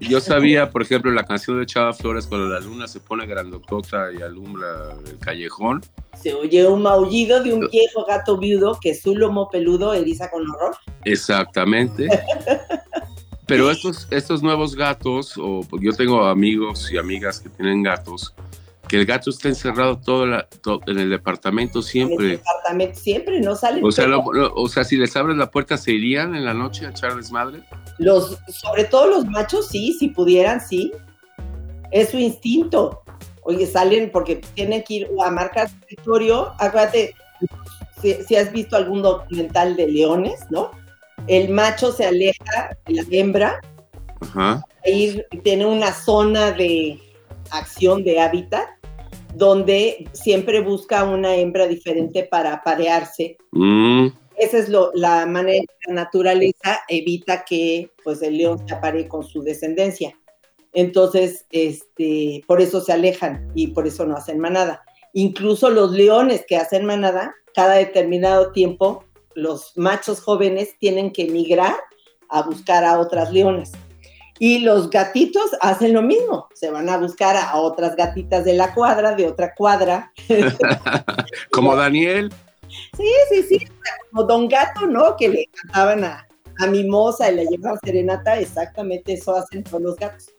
Yo 0.00 0.20
sabía, 0.20 0.70
por 0.70 0.82
ejemplo, 0.82 1.10
la 1.12 1.24
canción 1.24 1.58
de 1.58 1.66
Chava 1.66 1.92
Flores, 1.92 2.26
cuando 2.26 2.48
la 2.48 2.60
luna 2.60 2.88
se 2.88 3.00
pone 3.00 3.26
grandotota 3.26 4.12
y 4.12 4.22
alumbra 4.22 4.96
el 5.06 5.18
callejón. 5.18 5.82
Se 6.20 6.34
oye 6.34 6.66
un 6.66 6.82
maullido 6.82 7.42
de 7.42 7.52
un 7.52 7.68
viejo 7.68 8.04
gato 8.04 8.36
viudo 8.36 8.78
que 8.80 8.94
su 8.94 9.14
lomo 9.14 9.48
peludo 9.50 9.94
eriza 9.94 10.30
con 10.30 10.48
horror. 10.50 10.76
Exactamente. 11.04 12.08
Pero 13.46 13.70
estos, 13.70 14.08
estos 14.10 14.42
nuevos 14.42 14.74
gatos, 14.74 15.34
o 15.36 15.62
yo 15.80 15.92
tengo 15.92 16.24
amigos 16.24 16.90
y 16.90 16.96
amigas 16.96 17.40
que 17.40 17.50
tienen 17.50 17.82
gatos, 17.82 18.34
que 18.88 18.96
el 18.96 19.06
gato 19.06 19.30
está 19.30 19.48
encerrado 19.48 19.98
todo, 19.98 20.24
en 20.86 20.98
el 20.98 21.10
departamento 21.10 21.82
siempre. 21.82 22.26
En 22.26 22.30
el 22.32 22.38
departamento 22.38 22.98
siempre, 22.98 23.40
no 23.40 23.54
salen. 23.54 23.84
O 23.84 23.92
sea, 23.92 24.06
o 24.16 24.68
sea, 24.68 24.84
si 24.84 24.96
les 24.96 25.14
abres 25.16 25.36
la 25.36 25.50
puerta, 25.50 25.76
¿se 25.76 25.92
irían 25.92 26.34
en 26.34 26.44
la 26.44 26.54
noche 26.54 26.86
a 26.86 26.90
echarles 26.90 27.30
madre? 27.30 27.62
Los, 27.98 28.38
sobre 28.48 28.84
todo 28.84 29.08
los 29.08 29.26
machos, 29.26 29.68
sí, 29.68 29.94
si 29.98 30.08
pudieran, 30.08 30.60
sí. 30.60 30.92
Es 31.90 32.10
su 32.10 32.18
instinto. 32.18 33.02
Oye, 33.42 33.66
salen 33.66 34.10
porque 34.10 34.36
tienen 34.54 34.82
que 34.82 34.94
ir 34.94 35.08
a 35.22 35.30
marcar 35.30 35.70
territorio. 35.80 36.52
Acuérdate, 36.58 37.14
si, 38.00 38.14
si 38.26 38.36
has 38.36 38.50
visto 38.52 38.76
algún 38.76 39.02
documental 39.02 39.76
de 39.76 39.86
leones, 39.86 40.40
¿no? 40.50 40.70
El 41.26 41.48
macho 41.50 41.92
se 41.92 42.04
aleja 42.04 42.76
de 42.86 42.94
la 42.94 43.04
hembra, 43.10 43.60
Ir, 44.86 45.26
tiene 45.42 45.66
una 45.66 45.92
zona 45.92 46.52
de 46.52 46.98
acción 47.50 48.04
de 48.04 48.20
hábitat 48.20 48.68
donde 49.34 50.08
siempre 50.12 50.60
busca 50.60 51.04
una 51.04 51.34
hembra 51.34 51.66
diferente 51.66 52.24
para 52.24 52.62
parearse. 52.62 53.36
Mm. 53.52 54.08
Esa 54.36 54.58
es 54.58 54.68
lo, 54.68 54.90
la 54.94 55.26
manera 55.26 55.64
que 55.64 55.88
la 55.92 55.94
naturaleza 55.94 56.80
evita 56.88 57.44
que 57.44 57.90
pues, 58.02 58.22
el 58.22 58.38
león 58.38 58.66
se 58.66 58.74
aparee 58.74 59.08
con 59.08 59.24
su 59.24 59.42
descendencia. 59.42 60.16
Entonces, 60.72 61.46
este, 61.50 62.42
por 62.46 62.60
eso 62.60 62.80
se 62.80 62.92
alejan 62.92 63.50
y 63.54 63.68
por 63.68 63.86
eso 63.86 64.04
no 64.04 64.16
hacen 64.16 64.40
manada. 64.40 64.82
Incluso 65.12 65.70
los 65.70 65.92
leones 65.92 66.44
que 66.46 66.56
hacen 66.56 66.84
manada, 66.84 67.34
cada 67.54 67.74
determinado 67.74 68.50
tiempo 68.50 69.03
los 69.34 69.76
machos 69.76 70.20
jóvenes 70.20 70.76
tienen 70.78 71.12
que 71.12 71.26
migrar 71.26 71.74
a 72.28 72.42
buscar 72.42 72.84
a 72.84 72.98
otras 72.98 73.32
leonas. 73.32 73.72
Y 74.38 74.60
los 74.60 74.90
gatitos 74.90 75.50
hacen 75.60 75.92
lo 75.92 76.02
mismo, 76.02 76.48
se 76.54 76.70
van 76.70 76.88
a 76.88 76.96
buscar 76.96 77.36
a 77.36 77.56
otras 77.56 77.94
gatitas 77.94 78.44
de 78.44 78.54
la 78.54 78.74
cuadra, 78.74 79.14
de 79.14 79.28
otra 79.28 79.54
cuadra. 79.54 80.12
como 81.52 81.76
Daniel. 81.76 82.32
Sí, 82.96 83.08
sí, 83.30 83.42
sí, 83.42 83.68
como 84.10 84.24
Don 84.24 84.48
Gato, 84.48 84.86
¿no? 84.86 85.16
Que 85.16 85.28
le 85.28 85.48
cantaban 85.52 86.02
a, 86.02 86.26
a 86.58 86.66
Mimosa 86.66 87.30
y 87.30 87.36
le 87.36 87.46
llevaban 87.46 87.78
serenata, 87.84 88.38
exactamente 88.40 89.12
eso 89.12 89.36
hacen 89.36 89.62
con 89.62 89.84
los 89.84 89.94
gatos. 89.96 90.30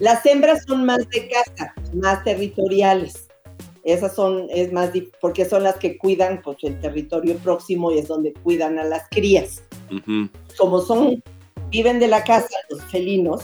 Las 0.00 0.24
hembras 0.26 0.64
son 0.66 0.84
más 0.84 1.08
de 1.08 1.28
casa, 1.28 1.74
más 1.94 2.24
territoriales. 2.24 3.27
Esas 3.88 4.14
son, 4.14 4.48
es 4.50 4.70
más, 4.70 4.90
porque 5.20 5.46
son 5.46 5.62
las 5.62 5.76
que 5.76 5.96
cuidan 5.96 6.42
pues, 6.42 6.58
el 6.62 6.78
territorio 6.78 7.36
próximo 7.38 7.90
y 7.90 7.98
es 7.98 8.08
donde 8.08 8.34
cuidan 8.34 8.78
a 8.78 8.84
las 8.84 9.08
crías. 9.08 9.62
Como 10.58 10.82
son 10.82 11.22
viven 11.70 11.98
de 11.98 12.08
la 12.08 12.22
casa 12.22 12.48
los 12.68 12.82
felinos, 12.84 13.42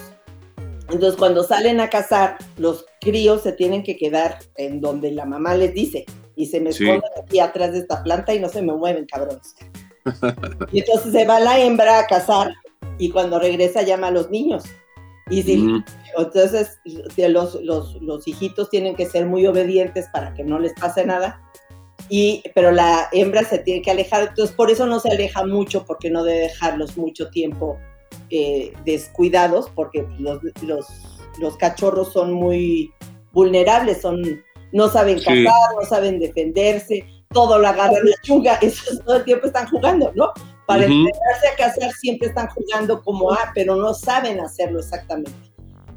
entonces 0.91 1.17
cuando 1.17 1.45
salen 1.45 1.81
a 1.81 1.89
cazar, 1.89 2.37
los 2.59 2.85
críos 3.01 3.43
se 3.43 3.53
tienen 3.53 3.83
que 3.83 3.97
quedar 3.97 4.39
en 4.57 4.83
donde 4.83 5.13
la 5.13 5.25
mamá 5.25 5.55
les 5.55 5.73
dice 5.73 6.05
y 6.37 6.47
se 6.47 6.61
me 6.61 6.71
esconden 6.71 7.01
aquí 7.23 7.41
atrás 7.41 7.73
de 7.73 7.79
esta 7.79 8.03
planta 8.03 8.35
y 8.35 8.41
no 8.41 8.51
se 8.51 8.61
me 8.61 8.75
mueven, 8.75 9.07
cabrones. 9.07 9.55
y 10.73 10.81
entonces 10.81 11.13
se 11.13 11.25
va 11.25 11.41
la 11.41 11.59
hembra 11.59 12.01
a 12.01 12.07
cazar 12.07 12.53
y 12.99 13.09
cuando 13.09 13.39
regresa 13.39 13.83
llama 13.83 14.09
a 14.09 14.11
los 14.11 14.31
niños. 14.31 14.65
Y 15.31 15.43
si, 15.43 15.83
entonces 16.19 16.79
los, 17.17 17.55
los, 17.63 17.95
los, 18.03 18.29
hijitos 18.29 18.69
tienen 18.69 18.95
que 18.95 19.07
ser 19.07 19.25
muy 19.27 19.47
obedientes 19.47 20.07
para 20.13 20.35
que 20.35 20.45
no 20.45 20.59
les 20.59 20.75
pase 20.75 21.07
nada. 21.07 21.41
Y, 22.11 22.43
pero 22.55 22.71
la 22.71 23.09
hembra 23.13 23.43
se 23.45 23.59
tiene 23.59 23.81
que 23.81 23.91
alejar, 23.91 24.29
entonces 24.29 24.55
por 24.55 24.71
eso 24.71 24.87
no 24.87 25.01
se 25.01 25.11
aleja 25.11 25.47
mucho, 25.47 25.87
porque 25.87 26.11
no 26.11 26.25
debe 26.25 26.41
dejarlos 26.41 26.99
mucho 26.99 27.31
tiempo 27.31 27.79
eh, 28.31 28.73
descuidados 28.85 29.71
porque 29.75 30.07
los, 30.19 30.41
los, 31.39 31.57
cachorros 31.57 32.13
son 32.13 32.33
muy 32.33 32.93
vulnerables, 33.33 34.01
son, 34.01 34.43
no 34.73 34.89
saben 34.89 35.19
cazar, 35.19 35.75
no 35.79 35.87
saben 35.89 36.19
defenderse, 36.19 37.07
todo 37.31 37.59
lo 37.59 37.69
agarran 37.69 38.05
la 38.05 38.17
chunga, 38.23 38.55
eso 38.63 38.99
todo 39.05 39.17
el 39.17 39.25
tiempo 39.25 39.47
están 39.47 39.69
jugando, 39.69 40.11
¿no? 40.15 40.33
Para 40.67 40.87
uh 40.87 41.07
a 41.07 41.57
cazar 41.57 41.93
siempre 41.93 42.29
están 42.29 42.49
jugando 42.49 43.03
como 43.03 43.33
A, 43.33 43.53
pero 43.55 43.77
no 43.77 43.93
saben 43.93 44.41
hacerlo 44.41 44.81
exactamente. 44.81 45.33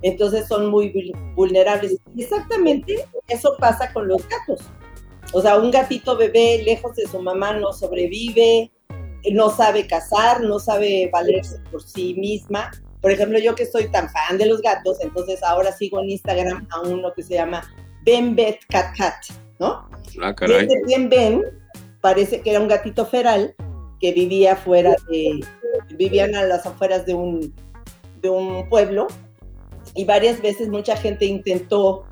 Entonces 0.01 0.47
son 0.47 0.69
muy 0.69 1.13
vulnerables. 1.35 1.97
Exactamente 2.17 3.07
eso 3.27 3.55
pasa 3.59 3.91
con 3.93 4.07
los 4.07 4.27
gatos. 4.27 4.61
O 5.33 5.41
sea, 5.41 5.57
un 5.57 5.71
gatito 5.71 6.15
bebé 6.17 6.61
lejos 6.63 6.95
de 6.95 7.07
su 7.07 7.21
mamá 7.21 7.53
no 7.53 7.73
sobrevive, 7.73 8.71
no 9.31 9.49
sabe 9.49 9.87
cazar, 9.87 10.41
no 10.41 10.59
sabe 10.59 11.09
valerse 11.11 11.59
por 11.71 11.83
sí 11.83 12.13
misma. 12.15 12.71
Por 13.01 13.11
ejemplo, 13.11 13.37
yo 13.37 13.53
que 13.55 13.65
soy 13.65 13.89
tan 13.89 14.09
fan 14.09 14.37
de 14.37 14.45
los 14.45 14.61
gatos, 14.61 14.97
entonces 15.01 15.43
ahora 15.43 15.71
sigo 15.71 15.99
en 15.99 16.09
Instagram 16.11 16.67
a 16.71 16.81
uno 16.81 17.13
que 17.13 17.23
se 17.23 17.35
llama 17.35 17.61
Ben 18.03 18.35
Bet 18.35 18.59
Cat 18.69 18.95
Cat, 18.97 19.15
¿no? 19.59 19.89
Ah, 20.21 20.33
caray. 20.33 20.67
Ben 20.87 21.09
Ben 21.09 21.43
parece 22.01 22.41
que 22.41 22.51
era 22.51 22.61
un 22.61 22.67
gatito 22.67 23.05
feral 23.05 23.53
que 23.99 24.11
vivía 24.11 24.55
fuera 24.55 24.95
de, 25.09 25.39
vivían 25.95 26.35
a 26.35 26.43
las 26.43 26.65
afueras 26.65 27.05
de 27.05 27.13
un, 27.13 27.53
de 28.21 28.29
un 28.29 28.67
pueblo 28.69 29.07
y 29.95 30.05
varias 30.05 30.41
veces 30.41 30.69
mucha 30.69 30.95
gente 30.95 31.25
intentó 31.25 32.05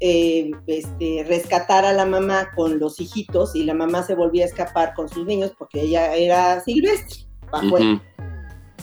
eh, 0.00 0.50
este, 0.66 1.24
rescatar 1.28 1.84
a 1.84 1.92
la 1.92 2.04
mamá 2.04 2.50
con 2.56 2.78
los 2.78 3.00
hijitos 3.00 3.54
y 3.54 3.64
la 3.64 3.74
mamá 3.74 4.02
se 4.02 4.14
volvía 4.14 4.44
a 4.44 4.48
escapar 4.48 4.94
con 4.94 5.08
sus 5.08 5.24
niños 5.26 5.52
porque 5.56 5.82
ella 5.82 6.14
era 6.16 6.60
silvestre, 6.60 7.24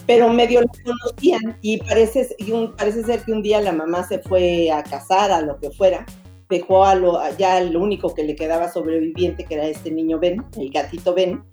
Pero 0.06 0.30
medio 0.32 0.62
lo 0.62 0.68
conocían 0.84 1.58
y 1.62 1.78
parece, 1.78 2.34
y 2.38 2.52
un, 2.52 2.74
parece 2.76 3.04
ser 3.04 3.24
que 3.24 3.34
un 3.34 3.44
día 3.44 3.62
la 3.62 3.74
mamá 3.74 4.08
se 4.08 4.20
fue 4.20 4.72
a 4.72 4.82
casar, 4.82 5.32
a 5.32 5.42
lo 5.42 5.60
que 5.60 5.70
fuera, 5.72 6.06
dejó 6.50 6.86
a 6.86 6.96
lo, 6.96 7.20
ya 7.38 7.62
lo 7.62 7.82
único 7.82 8.14
que 8.14 8.24
le 8.24 8.36
quedaba 8.36 8.72
sobreviviente, 8.72 9.46
que 9.46 9.56
era 9.56 9.66
este 9.66 9.92
niño 9.92 10.20
Ben, 10.20 10.44
el 10.58 10.72
gatito 10.72 11.14
Ben, 11.14 11.44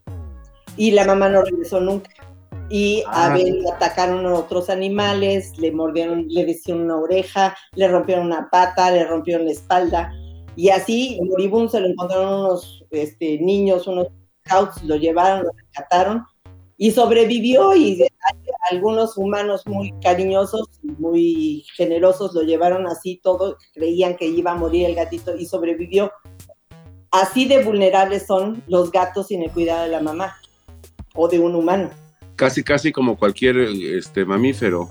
y 0.77 0.91
la 0.93 1.05
mamá 1.05 1.29
no 1.29 1.43
regresó 1.43 1.81
nunca 1.81 2.11
y 2.69 3.03
a 3.07 3.27
ah. 3.27 3.35
ver, 3.35 3.55
atacaron 3.73 4.27
a 4.27 4.35
otros 4.35 4.71
animales, 4.71 5.57
le 5.59 5.71
mordieron, 5.71 6.27
le 6.29 6.45
decían 6.45 6.81
una 6.81 6.97
oreja, 6.97 7.57
le 7.75 7.89
rompieron 7.89 8.27
una 8.27 8.49
pata, 8.51 8.91
le 8.91 9.05
rompieron 9.05 9.47
la 9.47 9.53
espalda. 9.53 10.12
Y 10.57 10.71
así, 10.71 11.19
moribundo, 11.23 11.69
se 11.69 11.81
lo 11.81 11.89
encontraron 11.89 12.41
unos 12.41 12.85
este, 12.91 13.39
niños, 13.39 13.87
unos 13.87 14.09
scouts, 14.45 14.83
lo 14.83 14.97
llevaron, 14.97 15.45
lo 15.45 15.51
rescataron 15.53 16.25
y 16.77 16.91
sobrevivió. 16.91 17.75
Y 17.77 18.05
algunos 18.71 19.17
humanos 19.17 19.62
muy 19.67 19.93
cariñosos, 20.01 20.69
muy 20.83 21.65
generosos, 21.77 22.35
lo 22.35 22.43
llevaron 22.43 22.87
así 22.89 23.21
todo, 23.23 23.59
creían 23.75 24.17
que 24.17 24.27
iba 24.27 24.53
a 24.53 24.57
morir 24.57 24.87
el 24.87 24.97
gatito 24.97 25.37
y 25.37 25.47
sobrevivió. 25.47 26.11
Así 27.12 27.47
de 27.47 27.62
vulnerables 27.62 28.27
son 28.27 28.65
los 28.67 28.91
gatos 28.91 29.29
sin 29.29 29.43
el 29.43 29.53
cuidado 29.53 29.85
de 29.85 29.91
la 29.91 30.01
mamá 30.01 30.37
o 31.17 31.29
de 31.29 31.39
un 31.39 31.55
humano 31.55 31.91
casi 32.37 32.63
casi 32.63 32.93
como 32.93 33.17
cualquier 33.17 33.57
este 33.57 34.25
mamífero. 34.25 34.91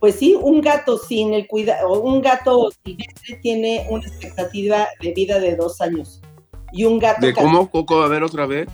Pues 0.00 0.16
sí, 0.16 0.36
un 0.40 0.60
gato 0.60 0.96
sin 0.96 1.34
el 1.34 1.46
cuidado, 1.46 2.00
un 2.00 2.22
gato 2.22 2.70
silvestre 2.84 3.38
tiene 3.42 3.86
una 3.90 4.06
expectativa 4.06 4.88
de 5.00 5.12
vida 5.12 5.38
de 5.38 5.56
dos 5.56 5.80
años. 5.80 6.20
Y 6.72 6.84
un 6.84 6.98
gato. 6.98 7.24
¿De 7.24 7.32
cómo, 7.32 7.70
Coco? 7.70 8.02
A 8.02 8.08
ver 8.08 8.22
otra 8.22 8.46
vez. 8.46 8.68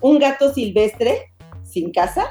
Un 0.00 0.18
gato 0.18 0.52
silvestre 0.52 1.32
sin 1.64 1.90
casa 1.90 2.28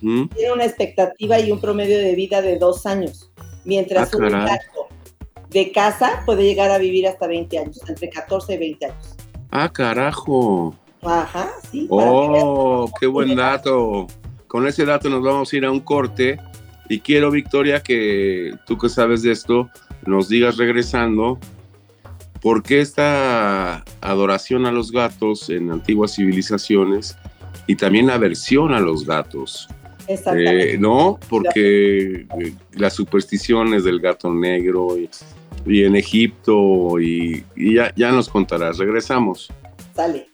tiene 0.00 0.52
una 0.52 0.64
expectativa 0.64 1.38
y 1.38 1.52
un 1.52 1.60
promedio 1.60 1.98
de 1.98 2.14
vida 2.14 2.42
de 2.42 2.58
dos 2.58 2.86
años. 2.86 3.30
Mientras 3.64 4.12
ah, 4.12 4.16
un 4.16 4.28
gato 4.28 4.88
de 5.50 5.72
casa 5.72 6.22
puede 6.26 6.44
llegar 6.44 6.70
a 6.70 6.78
vivir 6.78 7.06
hasta 7.06 7.26
20 7.26 7.58
años, 7.58 7.80
entre 7.88 8.10
14 8.10 8.54
y 8.54 8.58
20 8.58 8.86
años. 8.86 9.16
Ah, 9.50 9.70
carajo. 9.72 10.74
Ajá, 11.04 11.50
sí. 11.70 11.86
Oh, 11.90 12.90
qué 12.98 13.06
buen 13.06 13.36
dato 13.36 14.06
con 14.54 14.68
ese 14.68 14.84
dato 14.84 15.10
nos 15.10 15.20
vamos 15.20 15.52
a 15.52 15.56
ir 15.56 15.64
a 15.64 15.72
un 15.72 15.80
corte 15.80 16.38
y 16.88 17.00
quiero, 17.00 17.32
Victoria, 17.32 17.82
que 17.82 18.54
tú 18.66 18.78
que 18.78 18.88
sabes 18.88 19.22
de 19.22 19.32
esto, 19.32 19.68
nos 20.06 20.28
digas 20.28 20.58
regresando, 20.58 21.40
¿por 22.40 22.62
qué 22.62 22.80
esta 22.80 23.82
adoración 24.00 24.64
a 24.64 24.70
los 24.70 24.92
gatos 24.92 25.50
en 25.50 25.72
antiguas 25.72 26.14
civilizaciones 26.14 27.16
y 27.66 27.74
también 27.74 28.10
aversión 28.10 28.72
a 28.72 28.78
los 28.78 29.04
gatos? 29.04 29.68
Eh, 30.06 30.76
¿No? 30.78 31.18
Porque 31.28 32.28
eh, 32.38 32.54
las 32.74 32.92
supersticiones 32.92 33.82
del 33.82 33.98
gato 33.98 34.32
negro 34.32 34.96
y, 35.66 35.82
en 35.82 35.96
Egipto 35.96 37.00
y, 37.00 37.44
ya, 37.56 37.92
ya 37.96 38.12
nos 38.12 38.28
contarás. 38.28 38.78
Regresamos. 38.78 39.52
Sale. 39.96 40.33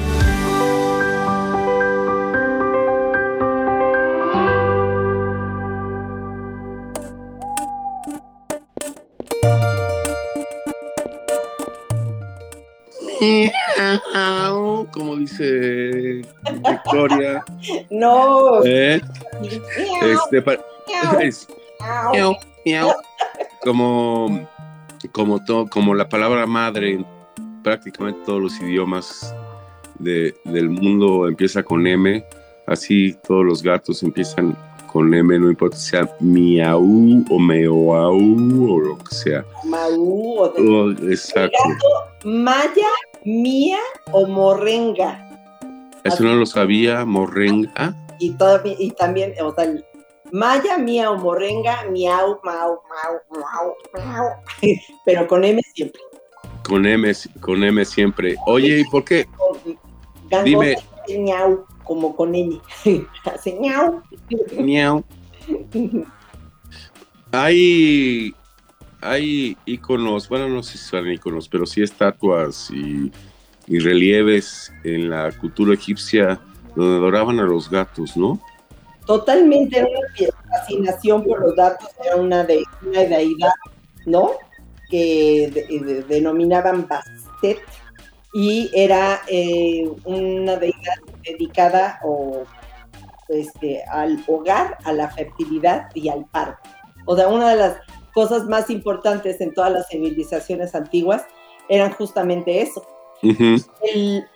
como 14.91 15.15
dice 15.17 16.21
Victoria. 16.67 17.43
No. 17.89 18.63
¿Eh? 18.65 19.01
Este, 20.01 20.41
como, 23.63 24.47
como, 25.11 25.43
to, 25.43 25.67
como 25.67 25.93
la 25.93 26.09
palabra 26.09 26.47
madre 26.47 26.93
en 26.93 27.05
prácticamente 27.63 28.21
todos 28.25 28.41
los 28.41 28.59
idiomas 28.59 29.35
de, 29.99 30.35
del 30.45 30.69
mundo 30.69 31.27
empieza 31.27 31.61
con 31.61 31.85
M, 31.85 32.25
así 32.65 33.15
todos 33.27 33.45
los 33.45 33.61
gatos 33.61 34.01
empiezan 34.01 34.57
con 34.91 35.13
M, 35.13 35.39
no 35.39 35.49
importa 35.49 35.77
si 35.77 35.91
sea 35.91 36.09
miau 36.19 37.23
o 37.29 37.39
meoau 37.39 38.17
o 38.17 38.79
lo 38.79 38.97
que 38.97 39.15
sea. 39.15 39.45
Mau 39.65 40.39
o 40.39 40.49
de... 40.49 40.69
oh, 40.69 40.91
exacto. 41.11 41.57
Maya 42.23 42.89
Mía 43.25 43.79
o 44.11 44.27
Morrenga. 44.27 45.27
Eso 46.03 46.23
no 46.23 46.35
lo 46.35 46.45
sabía, 46.45 47.05
Morrenga. 47.05 47.95
Y, 48.19 48.35
y 48.79 48.91
también, 48.91 49.33
o 49.41 49.53
sea, 49.53 49.71
Maya, 50.31 50.77
Mía 50.77 51.11
o 51.11 51.17
Morrenga, 51.17 51.85
miau, 51.91 52.39
mau, 52.43 52.81
mau, 52.89 53.13
mau, 53.29 53.75
mau. 53.93 54.27
Pero 55.05 55.27
con 55.27 55.43
M 55.43 55.61
siempre. 55.73 56.01
Con 56.63 56.85
M, 56.85 57.11
con 57.41 57.63
M 57.63 57.85
siempre. 57.85 58.35
Oye, 58.47 58.79
¿y 58.79 58.83
por 58.85 59.03
qué? 59.03 59.27
Dime. 60.43 60.77
Ñau, 61.09 61.65
como 61.83 62.15
con 62.15 62.33
N. 62.33 62.59
Hace 63.25 63.53
ñau. 63.59 64.01
Ñau. 64.57 65.03
Hay, 67.33 68.33
hay 69.01 69.57
iconos, 69.65 70.29
bueno, 70.29 70.47
no 70.47 70.63
sé 70.63 70.77
si 70.77 70.85
son 70.85 71.11
iconos, 71.11 71.49
pero 71.49 71.65
sí 71.65 71.81
estatuas 71.81 72.69
y, 72.71 73.11
relieves 73.67 74.73
en 74.83 75.09
la 75.09 75.31
cultura 75.31 75.73
egipcia 75.73 76.41
donde 76.75 76.97
adoraban 76.97 77.39
a 77.39 77.43
los 77.43 77.69
gatos, 77.69 78.17
¿no? 78.17 78.41
Totalmente, 79.05 79.79
era 79.79 79.87
una 79.87 80.57
fascinación 80.57 81.23
por 81.23 81.39
los 81.39 81.55
gatos, 81.55 81.87
era 82.03 82.17
una, 82.17 82.43
de, 82.43 82.61
una 82.81 82.99
deidad, 82.99 83.53
¿no? 84.05 84.31
Que 84.89 86.03
denominaban 86.09 86.85
Bastet 86.85 87.59
y 88.33 88.69
era 88.73 89.21
eh, 89.29 89.89
una 90.03 90.57
deidad 90.57 90.97
dedicada 91.23 91.99
o, 92.03 92.43
este, 93.29 93.83
al 93.85 94.21
hogar, 94.27 94.77
a 94.83 94.91
la 94.91 95.09
fertilidad 95.09 95.89
y 95.93 96.09
al 96.09 96.25
parto. 96.25 96.69
O 97.05 97.15
sea, 97.15 97.29
una 97.29 97.51
de 97.51 97.55
las 97.55 97.77
cosas 98.13 98.47
más 98.47 98.69
importantes 98.69 99.41
en 99.41 99.53
todas 99.53 99.71
las 99.71 99.87
civilizaciones 99.87 100.75
antiguas 100.75 101.23
eran 101.69 101.91
justamente 101.91 102.61
eso, 102.61 102.85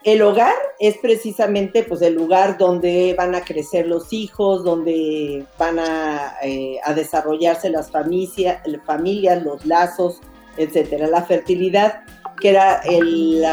el, 0.04 0.22
hogar 0.22 0.54
es 0.80 0.98
precisamente 1.00 1.84
pues, 1.84 2.02
el 2.02 2.14
lugar 2.14 2.58
donde 2.58 3.16
van 3.18 3.34
a 3.34 3.42
crecer 3.42 3.88
los 3.88 4.14
hijos, 4.14 4.64
donde 4.64 5.46
van 5.58 5.80
a, 5.80 6.36
eh, 6.44 6.80
desarrollarse 6.96 7.70
las 7.70 7.90
familias, 7.90 8.62
familias, 8.86 9.44
los 9.44 9.66
lazos, 9.66 10.20
etcétera. 10.58 11.08
La 11.08 11.24
fertilidad, 11.24 12.04
que 12.40 12.50
era 12.50 12.82
el 12.82 13.44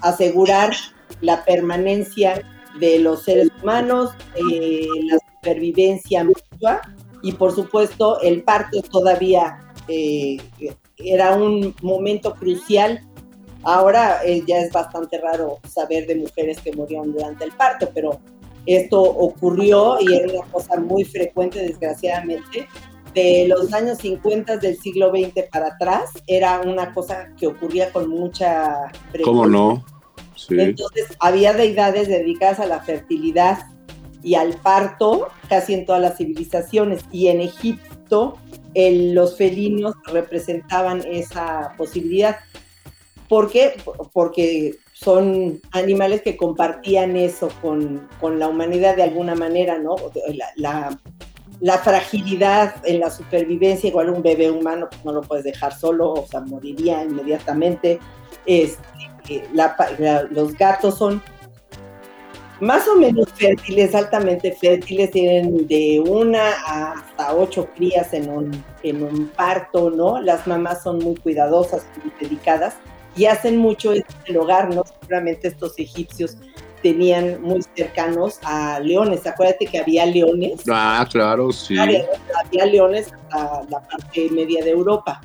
asegurar 0.00 0.72
la 1.20 1.44
permanencia 1.44 2.42
de 2.78 3.00
los 3.00 3.24
seres 3.24 3.48
humanos, 3.60 4.12
eh, 4.36 4.86
la 5.10 5.18
supervivencia 5.34 6.22
mutua 6.22 6.80
y 7.22 7.32
por 7.32 7.52
supuesto 7.52 8.20
el 8.20 8.42
parto 8.42 8.82
todavía 8.82 9.72
eh, 9.88 10.38
era 10.96 11.34
un 11.34 11.74
momento 11.82 12.34
crucial 12.34 13.08
Ahora 13.62 14.20
eh, 14.24 14.42
ya 14.46 14.60
es 14.60 14.72
bastante 14.72 15.18
raro 15.18 15.58
saber 15.68 16.06
de 16.06 16.16
mujeres 16.16 16.60
que 16.60 16.72
murieron 16.72 17.12
durante 17.12 17.44
el 17.44 17.52
parto, 17.52 17.90
pero 17.92 18.20
esto 18.66 19.00
ocurrió 19.00 19.98
y 20.00 20.14
era 20.14 20.32
una 20.32 20.50
cosa 20.50 20.78
muy 20.80 21.04
frecuente, 21.04 21.60
desgraciadamente. 21.60 22.68
De 23.14 23.46
los 23.48 23.72
años 23.72 23.98
50 23.98 24.58
del 24.58 24.78
siglo 24.78 25.10
XX 25.10 25.48
para 25.50 25.68
atrás, 25.68 26.10
era 26.26 26.60
una 26.60 26.92
cosa 26.94 27.30
que 27.36 27.46
ocurría 27.46 27.92
con 27.92 28.08
mucha 28.08 28.90
frecuencia. 29.10 29.24
¿Cómo 29.24 29.46
no? 29.46 29.84
Sí. 30.36 30.54
Entonces, 30.58 31.06
había 31.18 31.52
deidades 31.52 32.06
dedicadas 32.06 32.60
a 32.60 32.66
la 32.66 32.80
fertilidad 32.80 33.58
y 34.28 34.34
al 34.34 34.52
parto 34.56 35.28
casi 35.48 35.72
en 35.72 35.86
todas 35.86 36.02
las 36.02 36.18
civilizaciones. 36.18 37.02
Y 37.10 37.28
en 37.28 37.40
Egipto, 37.40 38.36
los 38.74 39.38
felinos 39.38 39.94
representaban 40.04 41.02
esa 41.10 41.72
posibilidad. 41.78 42.36
¿Por 43.26 43.50
qué? 43.50 43.80
Porque 44.12 44.74
son 44.92 45.62
animales 45.70 46.20
que 46.20 46.36
compartían 46.36 47.16
eso 47.16 47.48
con, 47.62 48.06
la 48.38 48.48
humanidad 48.48 48.96
de 48.96 49.04
alguna 49.04 49.34
manera, 49.34 49.78
¿no? 49.78 49.96
La, 50.56 51.78
fragilidad 51.78 52.74
en 52.84 53.00
la 53.00 53.10
supervivencia, 53.10 53.88
igual 53.88 54.10
un 54.10 54.22
bebé 54.22 54.50
humano 54.50 54.88
pues 54.90 55.04
no 55.06 55.12
lo 55.12 55.22
puedes 55.22 55.44
dejar 55.44 55.74
solo, 55.74 56.12
o 56.12 56.26
sea, 56.26 56.40
moriría 56.40 57.02
inmediatamente. 57.02 57.98
Este, 58.44 59.42
los 60.30 60.52
gatos 60.52 60.98
son 60.98 61.22
más 62.60 62.88
o 62.88 62.96
menos 62.96 63.28
fértiles, 63.34 63.94
altamente 63.94 64.52
fértiles, 64.52 65.10
tienen 65.10 65.66
de 65.66 66.02
una 66.04 66.50
hasta 66.66 67.34
ocho 67.34 67.68
crías 67.76 68.12
en 68.12 68.28
un, 68.28 68.64
en 68.82 69.02
un 69.02 69.28
parto, 69.28 69.90
¿no? 69.90 70.20
Las 70.20 70.46
mamás 70.46 70.82
son 70.82 70.98
muy 70.98 71.16
cuidadosas, 71.16 71.86
muy 72.02 72.12
dedicadas 72.20 72.76
y 73.16 73.26
hacen 73.26 73.58
mucho 73.58 73.92
en 73.92 74.04
el 74.26 74.36
hogar, 74.36 74.74
¿no? 74.74 74.84
Seguramente 75.00 75.48
estos 75.48 75.78
egipcios 75.78 76.36
tenían 76.82 77.40
muy 77.42 77.60
cercanos 77.74 78.38
a 78.44 78.80
leones. 78.80 79.26
Acuérdate 79.26 79.66
que 79.66 79.78
había 79.78 80.06
leones. 80.06 80.62
Ah, 80.70 81.06
claro, 81.10 81.52
sí. 81.52 81.76
Había, 81.78 82.06
leones 82.66 83.12
hasta 83.12 83.62
la 83.68 83.80
parte 83.80 84.28
media 84.30 84.64
de 84.64 84.70
Europa. 84.70 85.20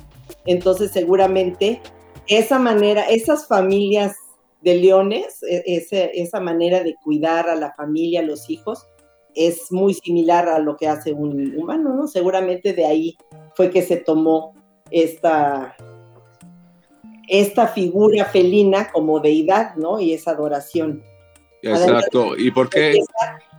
Entonces, 0.46 0.90
seguramente 0.90 1.80
esa 2.26 2.58
manera, 2.58 3.02
esas 3.02 3.46
familias 3.46 4.16
de 4.64 4.76
leones, 4.76 5.42
e, 5.42 5.86
esa 6.14 6.40
manera 6.40 6.82
de 6.82 6.96
cuidar 7.04 7.48
a 7.48 7.54
la 7.54 7.72
familia, 7.74 8.20
a 8.20 8.24
los 8.24 8.48
hijos, 8.50 8.88
es 9.34 9.70
muy 9.70 9.94
similar 9.94 10.48
a 10.48 10.58
lo 10.58 10.76
que 10.76 10.88
hace 10.88 11.12
un 11.12 11.56
humano, 11.56 11.94
¿no? 11.94 12.08
Seguramente 12.08 12.72
de 12.72 12.86
ahí 12.86 13.16
fue 13.54 13.70
que 13.70 13.82
se 13.82 13.96
tomó 13.96 14.54
esta, 14.90 15.76
esta 17.28 17.68
figura 17.68 18.24
felina 18.26 18.90
como 18.92 19.20
deidad, 19.20 19.74
¿no? 19.76 20.00
Y 20.00 20.12
esa 20.12 20.32
adoración. 20.32 21.02
Exacto. 21.62 22.36
¿Y 22.36 22.50
por 22.50 22.68
qué? 22.68 22.98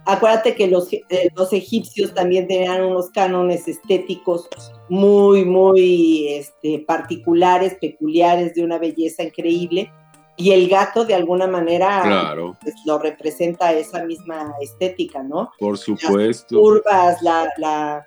Acuérdate 0.08 0.56
que 0.56 0.68
los, 0.68 0.94
eh, 0.94 1.30
los 1.36 1.52
egipcios 1.52 2.14
también 2.14 2.48
tenían 2.48 2.84
unos 2.84 3.10
cánones 3.10 3.68
estéticos 3.68 4.48
muy, 4.88 5.44
muy 5.44 6.28
este, 6.28 6.80
particulares, 6.80 7.76
peculiares, 7.82 8.54
de 8.54 8.64
una 8.64 8.78
belleza 8.78 9.24
increíble. 9.24 9.92
Y 10.38 10.52
el 10.52 10.68
gato, 10.68 11.06
de 11.06 11.16
alguna 11.16 11.48
manera, 11.48 12.36
pues, 12.62 12.76
lo 12.86 13.00
representa 13.00 13.72
esa 13.74 14.04
misma 14.04 14.54
estética, 14.62 15.24
¿no? 15.24 15.52
Por 15.58 15.78
supuesto. 15.78 16.56
Las 16.56 16.62
curvas, 16.62 17.22
la, 17.22 17.50
la 17.58 18.06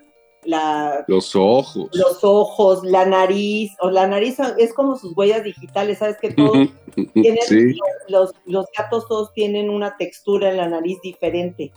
los 1.07 1.35
ojos. 1.35 1.89
Los 1.93 2.23
ojos, 2.23 2.83
la 2.83 3.05
nariz, 3.05 3.71
o 3.81 3.89
la 3.89 4.07
nariz 4.07 4.37
es 4.57 4.73
como 4.73 4.97
sus 4.97 5.15
huellas 5.15 5.43
digitales, 5.43 5.97
¿sabes 5.99 6.17
que 6.21 6.31
todos 6.31 6.69
tienen, 7.13 7.75
los, 8.07 8.31
los, 8.45 8.65
gatos 8.77 9.07
todos 9.07 9.33
tienen 9.33 9.69
una 9.69 9.97
textura 9.97 10.49
en 10.49 10.57
la 10.57 10.67
nariz 10.67 10.97
diferente 11.01 11.71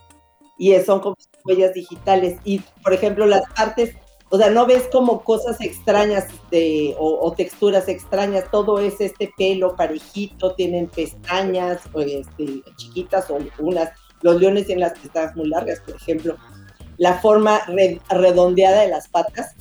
y 0.58 0.74
son 0.80 1.00
como 1.00 1.16
sus 1.18 1.44
huellas 1.44 1.74
digitales. 1.74 2.38
Y, 2.44 2.60
por 2.82 2.92
ejemplo, 2.92 3.26
las 3.26 3.42
partes, 3.54 3.96
o 4.32 4.38
sea, 4.38 4.50
no 4.50 4.66
ves 4.66 4.88
como 4.90 5.22
cosas 5.22 5.60
extrañas 5.60 6.26
de, 6.50 6.96
o, 6.98 7.32
texturas 7.32 7.86
extrañas, 7.86 8.50
todo 8.50 8.80
es 8.80 9.00
este 9.00 9.32
pelo 9.36 9.76
parejito, 9.76 10.54
tienen 10.54 10.88
pestañas 10.88 11.82
este, 11.94 12.62
chiquitas 12.76 13.30
o 13.30 13.38
unas, 13.58 13.90
los 14.22 14.40
leones 14.40 14.66
tienen 14.66 14.88
las 14.88 14.98
pestañas 14.98 15.36
muy 15.36 15.48
largas, 15.48 15.80
por 15.80 15.96
ejemplo 15.96 16.36
la 17.02 17.14
forma 17.14 17.60
redondeada 18.10 18.82
de 18.82 18.88
las 18.88 19.08
patas. 19.08 19.56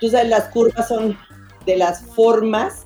Tú 0.00 0.08
sabes, 0.08 0.28
las 0.28 0.44
curvas 0.48 0.88
son 0.88 1.18
de 1.66 1.76
las 1.76 2.02
formas 2.14 2.84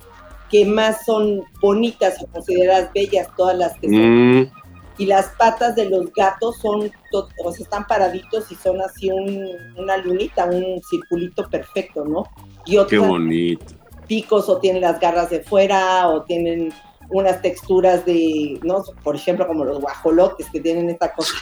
que 0.49 0.65
más 0.65 1.05
son 1.05 1.41
bonitas 1.61 2.21
o 2.21 2.27
consideradas 2.27 2.91
bellas, 2.93 3.27
todas 3.37 3.57
las 3.57 3.79
que 3.79 3.87
son. 3.87 4.62
Y 4.97 5.05
las 5.07 5.27
patas 5.37 5.75
de 5.75 5.89
los 5.89 6.13
gatos 6.13 6.57
son, 6.57 6.91
o 7.11 7.51
sea, 7.51 7.63
están 7.63 7.87
paraditos 7.87 8.51
y 8.51 8.55
son 8.55 8.79
así 8.81 9.09
una 9.09 9.97
lunita, 9.97 10.45
un 10.45 10.81
circulito 10.83 11.49
perfecto, 11.49 12.05
¿no? 12.05 12.23
Y 12.65 12.77
otros 12.77 13.01
Qué 13.01 13.07
bonito. 13.07 13.65
Picos 14.07 14.49
o 14.49 14.59
tienen 14.59 14.81
las 14.81 14.99
garras 14.99 15.29
de 15.29 15.41
fuera 15.41 16.07
o 16.09 16.23
tienen 16.23 16.71
unas 17.09 17.41
texturas 17.41 18.05
de, 18.05 18.59
¿no? 18.63 18.83
Por 19.03 19.15
ejemplo, 19.15 19.47
como 19.47 19.65
los 19.65 19.79
guajolotes 19.79 20.49
que 20.51 20.59
tienen 20.59 20.89
esta 20.89 21.13
cosa 21.13 21.33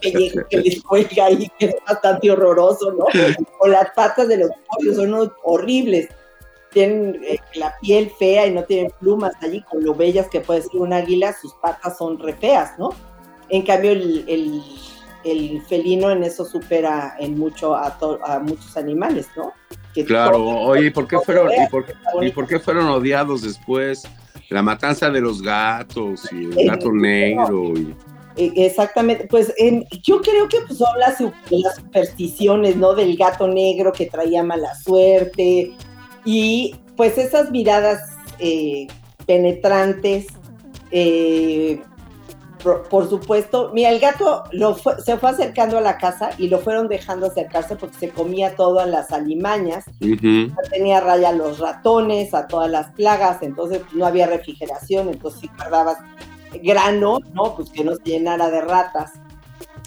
que, 0.00 0.58
les 0.58 0.82
cuelga 0.82 1.26
ahí, 1.26 1.50
que 1.58 1.66
es 1.66 1.74
bastante 1.86 2.30
horroroso, 2.30 2.92
¿no? 2.92 3.06
O 3.60 3.66
las 3.66 3.90
patas 3.90 4.28
de 4.28 4.38
los 4.38 4.50
pollos 4.68 4.96
son 4.96 5.32
horribles. 5.42 6.08
Tienen 6.72 7.20
eh, 7.24 7.38
la 7.54 7.74
piel 7.80 8.10
fea 8.18 8.46
y 8.46 8.52
no 8.52 8.64
tienen 8.64 8.92
plumas 9.00 9.32
allí, 9.40 9.62
con 9.62 9.82
lo 9.82 9.94
bellas 9.94 10.28
que 10.28 10.40
puede 10.40 10.62
ser 10.62 10.80
un 10.80 10.92
águila, 10.92 11.32
sus 11.32 11.54
patas 11.54 11.96
son 11.96 12.18
re 12.18 12.34
feas, 12.34 12.78
¿no? 12.78 12.90
En 13.48 13.62
cambio, 13.62 13.92
el, 13.92 14.24
el, 15.24 15.62
felino 15.62 16.10
en 16.10 16.22
eso 16.22 16.44
supera 16.44 17.16
en 17.18 17.38
mucho 17.38 17.74
a, 17.74 17.98
a 18.24 18.38
muchos 18.40 18.76
animales, 18.76 19.28
¿no? 19.36 19.52
claro, 20.04 20.44
oye, 20.44 20.86
¿y 20.86 20.90
por 20.90 21.06
qué 21.08 21.18
fueron, 21.18 21.50
y 21.52 21.66
por, 21.68 21.84
¿y 22.22 22.30
por 22.30 22.46
qué 22.46 22.58
fueron 22.58 22.86
odiados 22.86 23.42
después? 23.42 24.04
La 24.50 24.62
matanza 24.62 25.10
de 25.10 25.20
los 25.20 25.42
gatos 25.42 26.30
y 26.32 26.44
el 26.58 26.68
gato 26.68 26.92
negro. 26.92 27.74
E, 28.36 28.52
exactamente, 28.66 29.26
pues 29.28 29.52
yo 30.02 30.20
creo 30.20 30.48
que 30.48 30.58
pues, 30.66 30.78
son 30.78 30.98
las, 30.98 31.18
supersticiones, 31.76 32.76
¿no? 32.76 32.94
Del 32.94 33.16
gato 33.16 33.48
negro 33.48 33.92
que 33.92 34.06
traía 34.06 34.42
mala 34.42 34.74
suerte 34.74 35.72
y 36.30 36.76
pues 36.94 37.16
esas 37.16 37.50
miradas 37.50 38.02
eh, 38.38 38.86
penetrantes, 39.24 40.26
eh, 40.90 41.80
por, 42.62 43.08
supuesto, 43.08 43.70
mira, 43.72 43.88
el 43.88 43.98
gato 43.98 44.44
lo 44.52 44.76
se 44.76 45.16
fue 45.16 45.30
acercando 45.30 45.78
a 45.78 45.80
la 45.80 45.96
casa 45.96 46.28
y 46.36 46.48
lo 46.48 46.58
fueron 46.58 46.86
dejando 46.88 47.28
acercarse 47.28 47.76
porque 47.76 47.96
se 47.96 48.10
comía 48.10 48.56
todo 48.56 48.82
en 48.82 48.90
las 48.90 49.10
alimañas, 49.10 49.86
tenía 50.70 51.00
raya 51.00 51.30
a 51.30 51.32
los 51.32 51.60
ratones, 51.60 52.34
a 52.34 52.46
todas 52.46 52.70
las 52.70 52.90
plagas, 52.92 53.38
entonces 53.40 53.80
no 53.94 54.04
había 54.04 54.26
refrigeración, 54.26 55.08
entonces 55.08 55.40
si 55.40 55.48
guardabas 55.56 55.96
grano, 56.62 57.20
¿no? 57.32 57.56
Pues 57.56 57.70
que 57.70 57.84
no 57.84 57.94
se 57.94 58.02
llenara 58.02 58.50
de 58.50 58.60
ratas. 58.60 59.12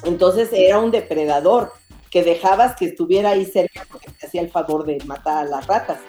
Entonces 0.06 0.49
era 0.51 0.80
un 0.80 0.89
depredador 0.89 1.71
que 2.10 2.23
dejabas 2.23 2.75
que 2.75 2.86
estuviera 2.86 3.30
ahí 3.30 3.45
cerca 3.45 3.86
porque 3.91 4.10
te 4.12 4.25
hacía 4.25 4.41
el 4.41 4.49
favor 4.49 4.86
de 4.86 4.97
matar 5.06 5.45
a 5.45 5.49
las 5.49 5.67
ratas. 5.67 5.99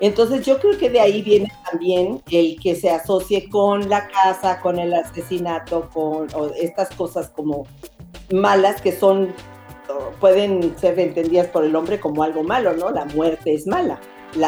Entonces 0.00 0.44
yo 0.44 0.58
creo 0.58 0.76
que 0.76 0.90
de 0.90 1.00
ahí 1.00 1.22
viene 1.22 1.50
también 1.70 2.20
el 2.30 2.58
que 2.60 2.76
se 2.76 2.90
asocie 2.90 3.48
con 3.48 3.88
la 3.88 4.08
casa, 4.08 4.60
con 4.60 4.78
el 4.78 4.92
asesinato, 4.92 5.88
con 5.92 6.28
estas 6.60 6.90
cosas 6.90 7.30
como 7.30 7.66
malas 8.30 8.82
que 8.82 8.92
son, 8.92 9.32
pueden 10.20 10.76
ser 10.78 10.98
entendidas 10.98 11.46
por 11.46 11.64
el 11.64 11.74
hombre 11.74 11.98
como 11.98 12.22
algo 12.22 12.42
malo, 12.42 12.74
¿no? 12.74 12.90
La 12.90 13.06
muerte 13.06 13.54
es 13.54 13.66
mala, 13.66 13.98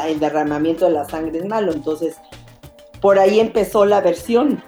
el 0.06 0.20
derramamiento 0.20 0.84
de 0.84 0.92
la 0.92 1.08
sangre 1.08 1.38
es 1.38 1.46
malo. 1.46 1.72
Entonces, 1.72 2.16
por 3.00 3.18
ahí 3.18 3.40
empezó 3.40 3.86
la 3.86 4.02
versión. 4.02 4.62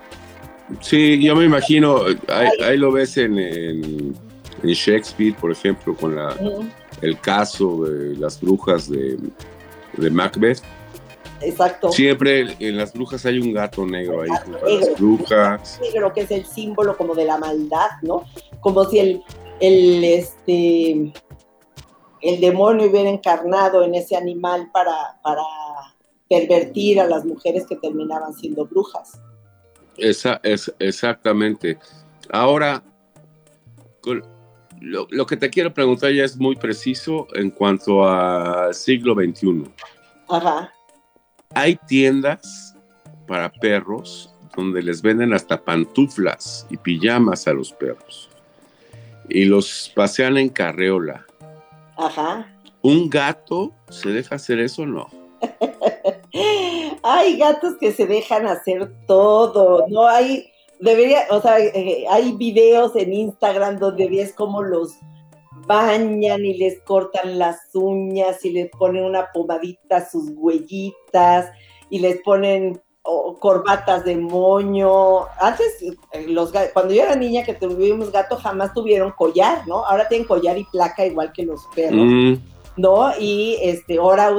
Sí, 0.80 1.22
yo 1.22 1.34
me 1.36 1.44
imagino, 1.44 2.02
ahí, 2.28 2.78
lo 2.78 2.92
ves 2.92 3.18
en, 3.18 4.14
Shakespeare, 4.62 5.34
por 5.34 5.50
ejemplo, 5.50 5.94
con 5.94 6.16
la, 6.16 6.34
el 7.02 7.18
caso 7.20 7.84
de 7.84 8.16
las 8.16 8.40
brujas 8.40 8.88
de 8.88 9.18
de 10.00 10.10
Macbeth. 10.10 10.62
Exacto. 11.42 11.90
Siempre 11.92 12.56
en 12.58 12.76
las 12.76 12.92
brujas 12.92 13.24
hay 13.24 13.38
un 13.38 13.52
gato 13.52 13.86
negro 13.86 14.22
ahí, 14.22 14.28
las 14.28 14.98
brujas. 14.98 15.80
Negro 15.80 16.12
que 16.12 16.22
es 16.22 16.30
el 16.30 16.44
símbolo 16.44 16.96
como 16.96 17.14
de 17.14 17.24
la 17.24 17.38
maldad, 17.38 17.88
¿no? 18.02 18.24
Como 18.60 18.84
si 18.84 18.98
el, 18.98 19.22
el, 19.60 20.04
este, 20.04 21.12
el 22.20 22.40
demonio 22.40 22.90
hubiera 22.90 23.08
encarnado 23.08 23.84
en 23.84 23.94
ese 23.94 24.16
animal 24.16 24.70
para, 24.72 25.18
para 25.22 25.42
pervertir 26.28 27.00
a 27.00 27.06
las 27.06 27.24
mujeres 27.24 27.66
que 27.66 27.76
terminaban 27.76 28.34
siendo 28.34 28.66
brujas. 28.66 29.20
Esa, 29.96 30.40
es, 30.42 30.72
exactamente. 30.78 31.78
Ahora, 32.30 32.82
lo, 34.80 35.06
lo, 35.10 35.26
que 35.26 35.36
te 35.36 35.50
quiero 35.50 35.72
preguntar 35.72 36.12
ya 36.12 36.24
es 36.24 36.36
muy 36.36 36.56
preciso 36.56 37.28
en 37.34 37.50
cuanto 37.50 38.06
al 38.08 38.74
siglo 38.74 39.14
XXI. 39.14 39.64
Ajá. 40.28 40.72
Hay 41.54 41.76
tiendas 41.86 42.74
para 43.26 43.50
perros 43.50 44.34
donde 44.56 44.82
les 44.82 45.02
venden 45.02 45.32
hasta 45.32 45.62
pantuflas 45.62 46.66
y 46.70 46.76
pijamas 46.76 47.46
a 47.46 47.52
los 47.52 47.72
perros. 47.72 48.28
Y 49.28 49.44
los 49.44 49.92
pasean 49.94 50.38
en 50.38 50.48
carreola. 50.48 51.24
Ajá. 51.96 52.52
¿Un 52.82 53.08
gato 53.08 53.72
se 53.88 54.10
deja 54.10 54.36
hacer 54.36 54.58
eso 54.58 54.82
o 54.82 54.86
no? 54.86 55.08
hay 57.02 57.38
gatos 57.38 57.74
que 57.78 57.92
se 57.92 58.06
dejan 58.06 58.46
hacer 58.46 58.90
todo. 59.06 59.86
No 59.88 60.08
hay 60.08 60.49
debería, 60.80 61.26
o 61.30 61.40
sea, 61.40 61.58
eh, 61.58 62.04
hay 62.10 62.32
videos 62.32 62.96
en 62.96 63.12
Instagram 63.12 63.78
donde 63.78 64.08
ves 64.08 64.32
cómo 64.34 64.62
los 64.62 64.98
bañan 65.66 66.44
y 66.44 66.54
les 66.54 66.80
cortan 66.82 67.38
las 67.38 67.58
uñas 67.74 68.44
y 68.44 68.50
les 68.50 68.70
ponen 68.70 69.04
una 69.04 69.30
pomadita 69.32 69.98
a 69.98 70.10
sus 70.10 70.30
huellitas 70.34 71.50
y 71.90 72.00
les 72.00 72.20
ponen 72.22 72.80
corbatas 73.38 74.04
de 74.04 74.16
moño. 74.16 75.26
Antes, 75.40 75.82
eh, 75.82 76.26
los 76.28 76.52
cuando 76.72 76.94
yo 76.94 77.02
era 77.02 77.16
niña 77.16 77.44
que 77.44 77.54
tuvimos 77.54 78.12
gato, 78.12 78.36
jamás 78.36 78.72
tuvieron 78.72 79.12
collar, 79.12 79.66
¿no? 79.66 79.84
Ahora 79.84 80.08
tienen 80.08 80.26
collar 80.26 80.58
y 80.58 80.64
placa 80.64 81.06
igual 81.06 81.32
que 81.32 81.44
los 81.44 81.66
perros, 81.74 82.06
mm. 82.06 82.34
¿no? 82.76 83.12
Y 83.18 83.58
este, 83.62 83.98
ahora 83.98 84.30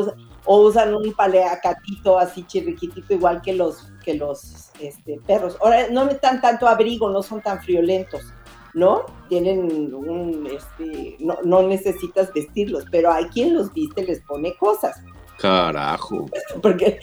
o 0.46 0.62
usan 0.62 0.94
un 0.96 1.14
paleacatito 1.14 2.18
así 2.18 2.44
chirriquitito 2.44 3.14
igual 3.14 3.42
que 3.42 3.54
los 3.54 3.92
que 4.04 4.16
los 4.16 4.72
este, 4.80 5.20
perros. 5.26 5.58
Ahora 5.62 5.88
no 5.90 6.10
están 6.10 6.42
tanto 6.42 6.68
abrigo, 6.68 7.10
no 7.10 7.22
son 7.22 7.42
tan 7.42 7.62
friolentos, 7.62 8.34
¿no? 8.74 9.06
Tienen 9.30 9.94
un, 9.94 10.48
este, 10.48 11.18
no, 11.20 11.38
no 11.44 11.62
necesitas 11.64 12.34
vestirlos, 12.34 12.86
pero 12.92 13.12
hay 13.12 13.26
quien 13.26 13.54
los 13.54 13.72
viste 13.74 14.04
les 14.04 14.22
pone 14.22 14.56
cosas. 14.58 15.04
Carajo. 15.42 16.28
Porque 16.62 17.00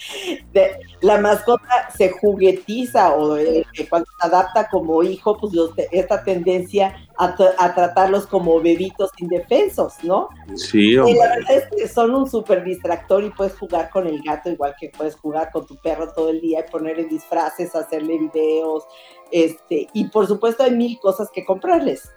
la 1.00 1.18
mascota 1.18 1.90
se 1.96 2.10
juguetiza 2.10 3.14
o 3.14 3.36
eh, 3.36 3.66
cuando 3.90 4.06
se 4.20 4.28
adapta 4.28 4.68
como 4.68 5.02
hijo, 5.02 5.36
pues 5.36 5.52
esta 5.90 6.22
tendencia 6.22 6.94
a, 7.16 7.34
tratarlos 7.74 8.28
como 8.28 8.60
bebitos 8.60 9.10
indefensos, 9.18 9.94
¿no? 10.04 10.28
Sí, 10.54 10.92
Y 10.92 11.14
la 11.14 11.28
verdad 11.28 11.50
es 11.50 11.64
que 11.76 11.88
son 11.88 12.14
un 12.14 12.30
súper 12.30 12.62
distractor 12.62 13.24
y 13.24 13.30
puedes 13.30 13.58
jugar 13.58 13.90
con 13.90 14.06
el 14.06 14.22
gato 14.22 14.50
igual 14.50 14.74
que 14.78 14.90
puedes 14.96 15.16
jugar 15.16 15.50
con 15.50 15.66
tu 15.66 15.76
perro 15.76 16.12
todo 16.12 16.30
el 16.30 16.40
día 16.40 16.64
y 16.66 16.70
ponerle 16.70 17.06
disfraces, 17.06 17.74
hacerle 17.74 18.18
videos, 18.18 18.84
este, 19.32 19.88
y 19.92 20.08
por 20.08 20.28
supuesto 20.28 20.62
hay 20.62 20.70
mil 20.70 20.98
cosas 21.00 21.28
que 21.34 21.44
comprarles. 21.44 22.08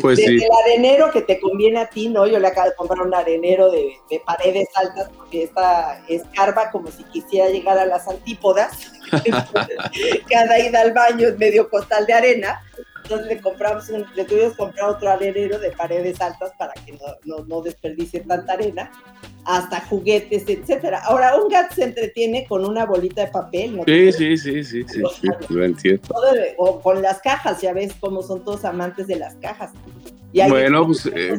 Pues 0.00 0.18
Desde 0.18 0.34
el 0.34 0.50
arenero 0.64 1.10
que 1.10 1.22
te 1.22 1.40
conviene 1.40 1.80
a 1.80 1.88
ti, 1.88 2.08
¿no? 2.08 2.26
Yo 2.26 2.38
le 2.38 2.48
acabo 2.48 2.68
de 2.68 2.74
comprar 2.74 3.00
un 3.06 3.14
arenero 3.14 3.70
de, 3.70 3.98
paredes 4.24 4.68
altas 4.74 5.08
porque 5.16 5.44
esta 5.44 6.02
escarba 6.06 6.70
como 6.70 6.90
si 6.90 7.02
quisiera 7.04 7.48
llegar 7.48 7.78
a 7.78 7.86
las 7.86 8.06
antípodas. 8.06 8.92
Cada 10.30 10.58
ida 10.58 10.80
al 10.80 10.92
baño 10.92 11.28
es 11.28 11.38
medio 11.38 11.70
costal 11.70 12.04
de 12.06 12.12
arena. 12.12 12.62
Entonces 13.06 13.28
le 13.28 13.40
compramos 13.40 13.88
un, 13.90 14.04
le 14.16 14.24
tuvimos 14.24 14.50
que 14.50 14.56
comprar 14.56 14.90
otro 14.90 15.08
arenero 15.08 15.60
de 15.60 15.70
paredes 15.70 16.20
altas 16.20 16.50
para 16.58 16.72
que 16.84 16.92
no, 16.92 16.98
no, 17.24 17.44
no 17.44 17.62
desperdicie 17.62 18.18
tanta 18.18 18.54
arena 18.54 18.90
hasta 19.44 19.80
juguetes, 19.82 20.42
etcétera. 20.48 20.98
Ahora, 21.04 21.36
un 21.36 21.48
gato 21.48 21.72
se 21.72 21.84
entretiene 21.84 22.46
con 22.48 22.64
una 22.64 22.84
bolita 22.84 23.24
de 23.24 23.30
papel, 23.30 23.76
¿no? 23.76 23.84
Sí, 23.84 24.12
sí, 24.12 24.36
sí, 24.36 24.64
sí, 24.64 24.84
sí, 24.88 25.02
lo 25.48 25.64
entiendo. 25.64 26.02
O 26.56 26.80
con 26.80 27.00
las 27.00 27.20
cajas, 27.20 27.60
ya 27.60 27.72
ves 27.72 27.92
cómo 28.00 28.24
son 28.24 28.44
todos 28.44 28.64
amantes 28.64 29.06
de 29.06 29.14
las 29.14 29.36
cajas. 29.36 29.70
Bueno, 30.48 30.86
pues... 30.86 31.06
Eh, 31.06 31.38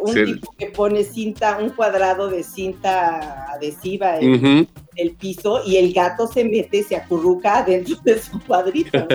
un 0.00 0.14
tipo 0.14 0.52
que 0.58 0.66
pone 0.66 1.04
cinta, 1.04 1.58
un 1.58 1.70
cuadrado 1.70 2.28
de 2.28 2.42
cinta 2.42 3.52
adhesiva 3.52 4.18
en 4.18 4.68
el 4.96 5.12
piso 5.12 5.62
y 5.64 5.76
el 5.76 5.92
gato 5.92 6.26
se 6.26 6.44
mete, 6.44 6.82
se 6.82 6.96
acurruca 6.96 7.62
dentro 7.62 7.96
de 8.02 8.20
su 8.20 8.40
cuadrito. 8.40 9.06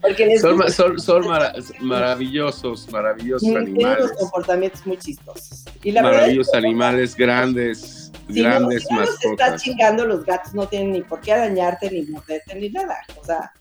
Porque 0.00 0.38
son, 0.38 0.98
son, 0.98 1.26
maravillosos, 1.80 2.90
maravillosos 2.90 3.48
animales. 3.48 3.74
Tienen 3.74 3.96
unos 3.98 4.12
comportamientos 4.12 4.86
muy 4.86 4.96
chistosos. 4.98 5.64
Y 5.82 5.92
la 5.92 6.02
maravillosos 6.02 6.54
animales 6.54 7.14
grandes, 7.14 8.10
grandes 8.28 8.86
no, 8.90 8.96
mascotas. 8.98 9.20
Si 9.20 9.26
no 9.28 9.32
estás 9.34 9.62
chingando, 9.62 10.06
los 10.06 10.24
gatos 10.24 10.54
no 10.54 10.66
tienen 10.66 10.92
ni 10.92 11.02
por 11.02 11.20
qué 11.20 11.32
arañarte, 11.32 11.90
ni 11.90 12.02
morderte, 12.02 12.54
ni 12.54 12.70
nada. 12.70 12.96
O 13.20 13.24
sea, 13.24 13.52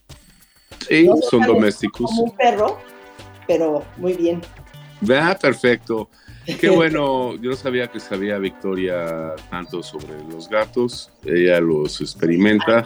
sí, 0.88 1.08
son 1.30 1.42
domésticos. 1.42 2.10
Como 2.10 2.24
un 2.24 2.36
perro, 2.36 2.80
pero 3.46 3.84
muy 3.98 4.14
bien. 4.14 4.42
Vea, 5.06 5.38
perfecto. 5.40 6.10
Qué 6.60 6.70
bueno, 6.76 7.36
yo 7.36 7.52
no 7.52 7.56
sabía 7.56 7.88
que 7.88 8.00
sabía 8.00 8.38
Victoria 8.38 9.34
tanto 9.50 9.82
sobre 9.84 10.14
los 10.30 10.50
gatos, 10.50 11.10
ella 11.26 11.60
los 11.60 12.02
experimenta. 12.02 12.86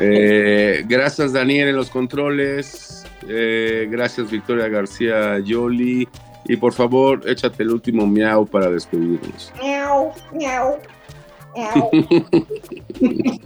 Eh, 0.00 0.84
gracias 0.86 1.32
Daniel 1.32 1.68
en 1.68 1.76
los 1.76 1.90
controles, 1.90 3.04
eh, 3.28 3.86
gracias 3.90 4.30
Victoria 4.30 4.66
García 4.68 5.38
Yoli 5.40 6.08
y 6.46 6.56
por 6.56 6.72
favor 6.72 7.20
échate 7.28 7.64
el 7.64 7.72
último 7.72 8.06
miau 8.06 8.46
para 8.46 8.70
despedirnos. 8.70 9.52
Miau, 9.60 10.12
miau, 10.32 10.78
miau. 11.54 11.90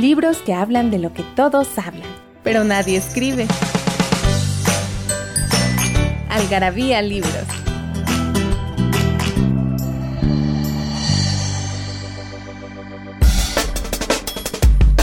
Libros 0.00 0.38
que 0.38 0.54
hablan 0.54 0.90
de 0.90 0.98
lo 0.98 1.12
que 1.12 1.22
todos 1.36 1.78
hablan, 1.78 2.08
pero 2.42 2.64
nadie 2.64 2.96
escribe. 2.96 3.46
Algarabía 6.34 7.00
Libros. 7.00 7.32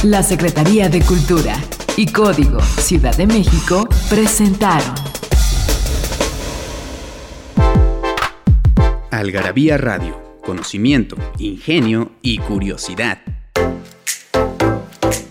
La 0.03 0.23
Secretaría 0.23 0.89
de 0.89 1.01
Cultura 1.01 1.55
y 1.95 2.07
Código 2.11 2.59
Ciudad 2.59 3.15
de 3.15 3.27
México 3.27 3.87
presentaron 4.09 4.93
Algarabía 9.09 9.77
Radio, 9.77 10.21
conocimiento, 10.41 11.15
ingenio 11.37 12.11
y 12.21 12.39
curiosidad. 12.39 13.19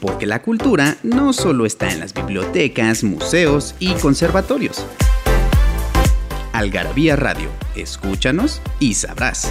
Porque 0.01 0.25
la 0.25 0.41
cultura 0.41 0.97
no 1.03 1.35
solo 1.35 1.67
está 1.67 1.93
en 1.93 2.01
las 2.01 2.15
bibliotecas, 2.15 3.05
museos 3.05 3.75
y 3.79 3.93
conservatorios 3.97 4.83
Algarabía 6.61 7.17
Radio. 7.17 7.49
Escúchanos 7.75 8.61
y 8.81 8.93
sabrás. 8.93 9.51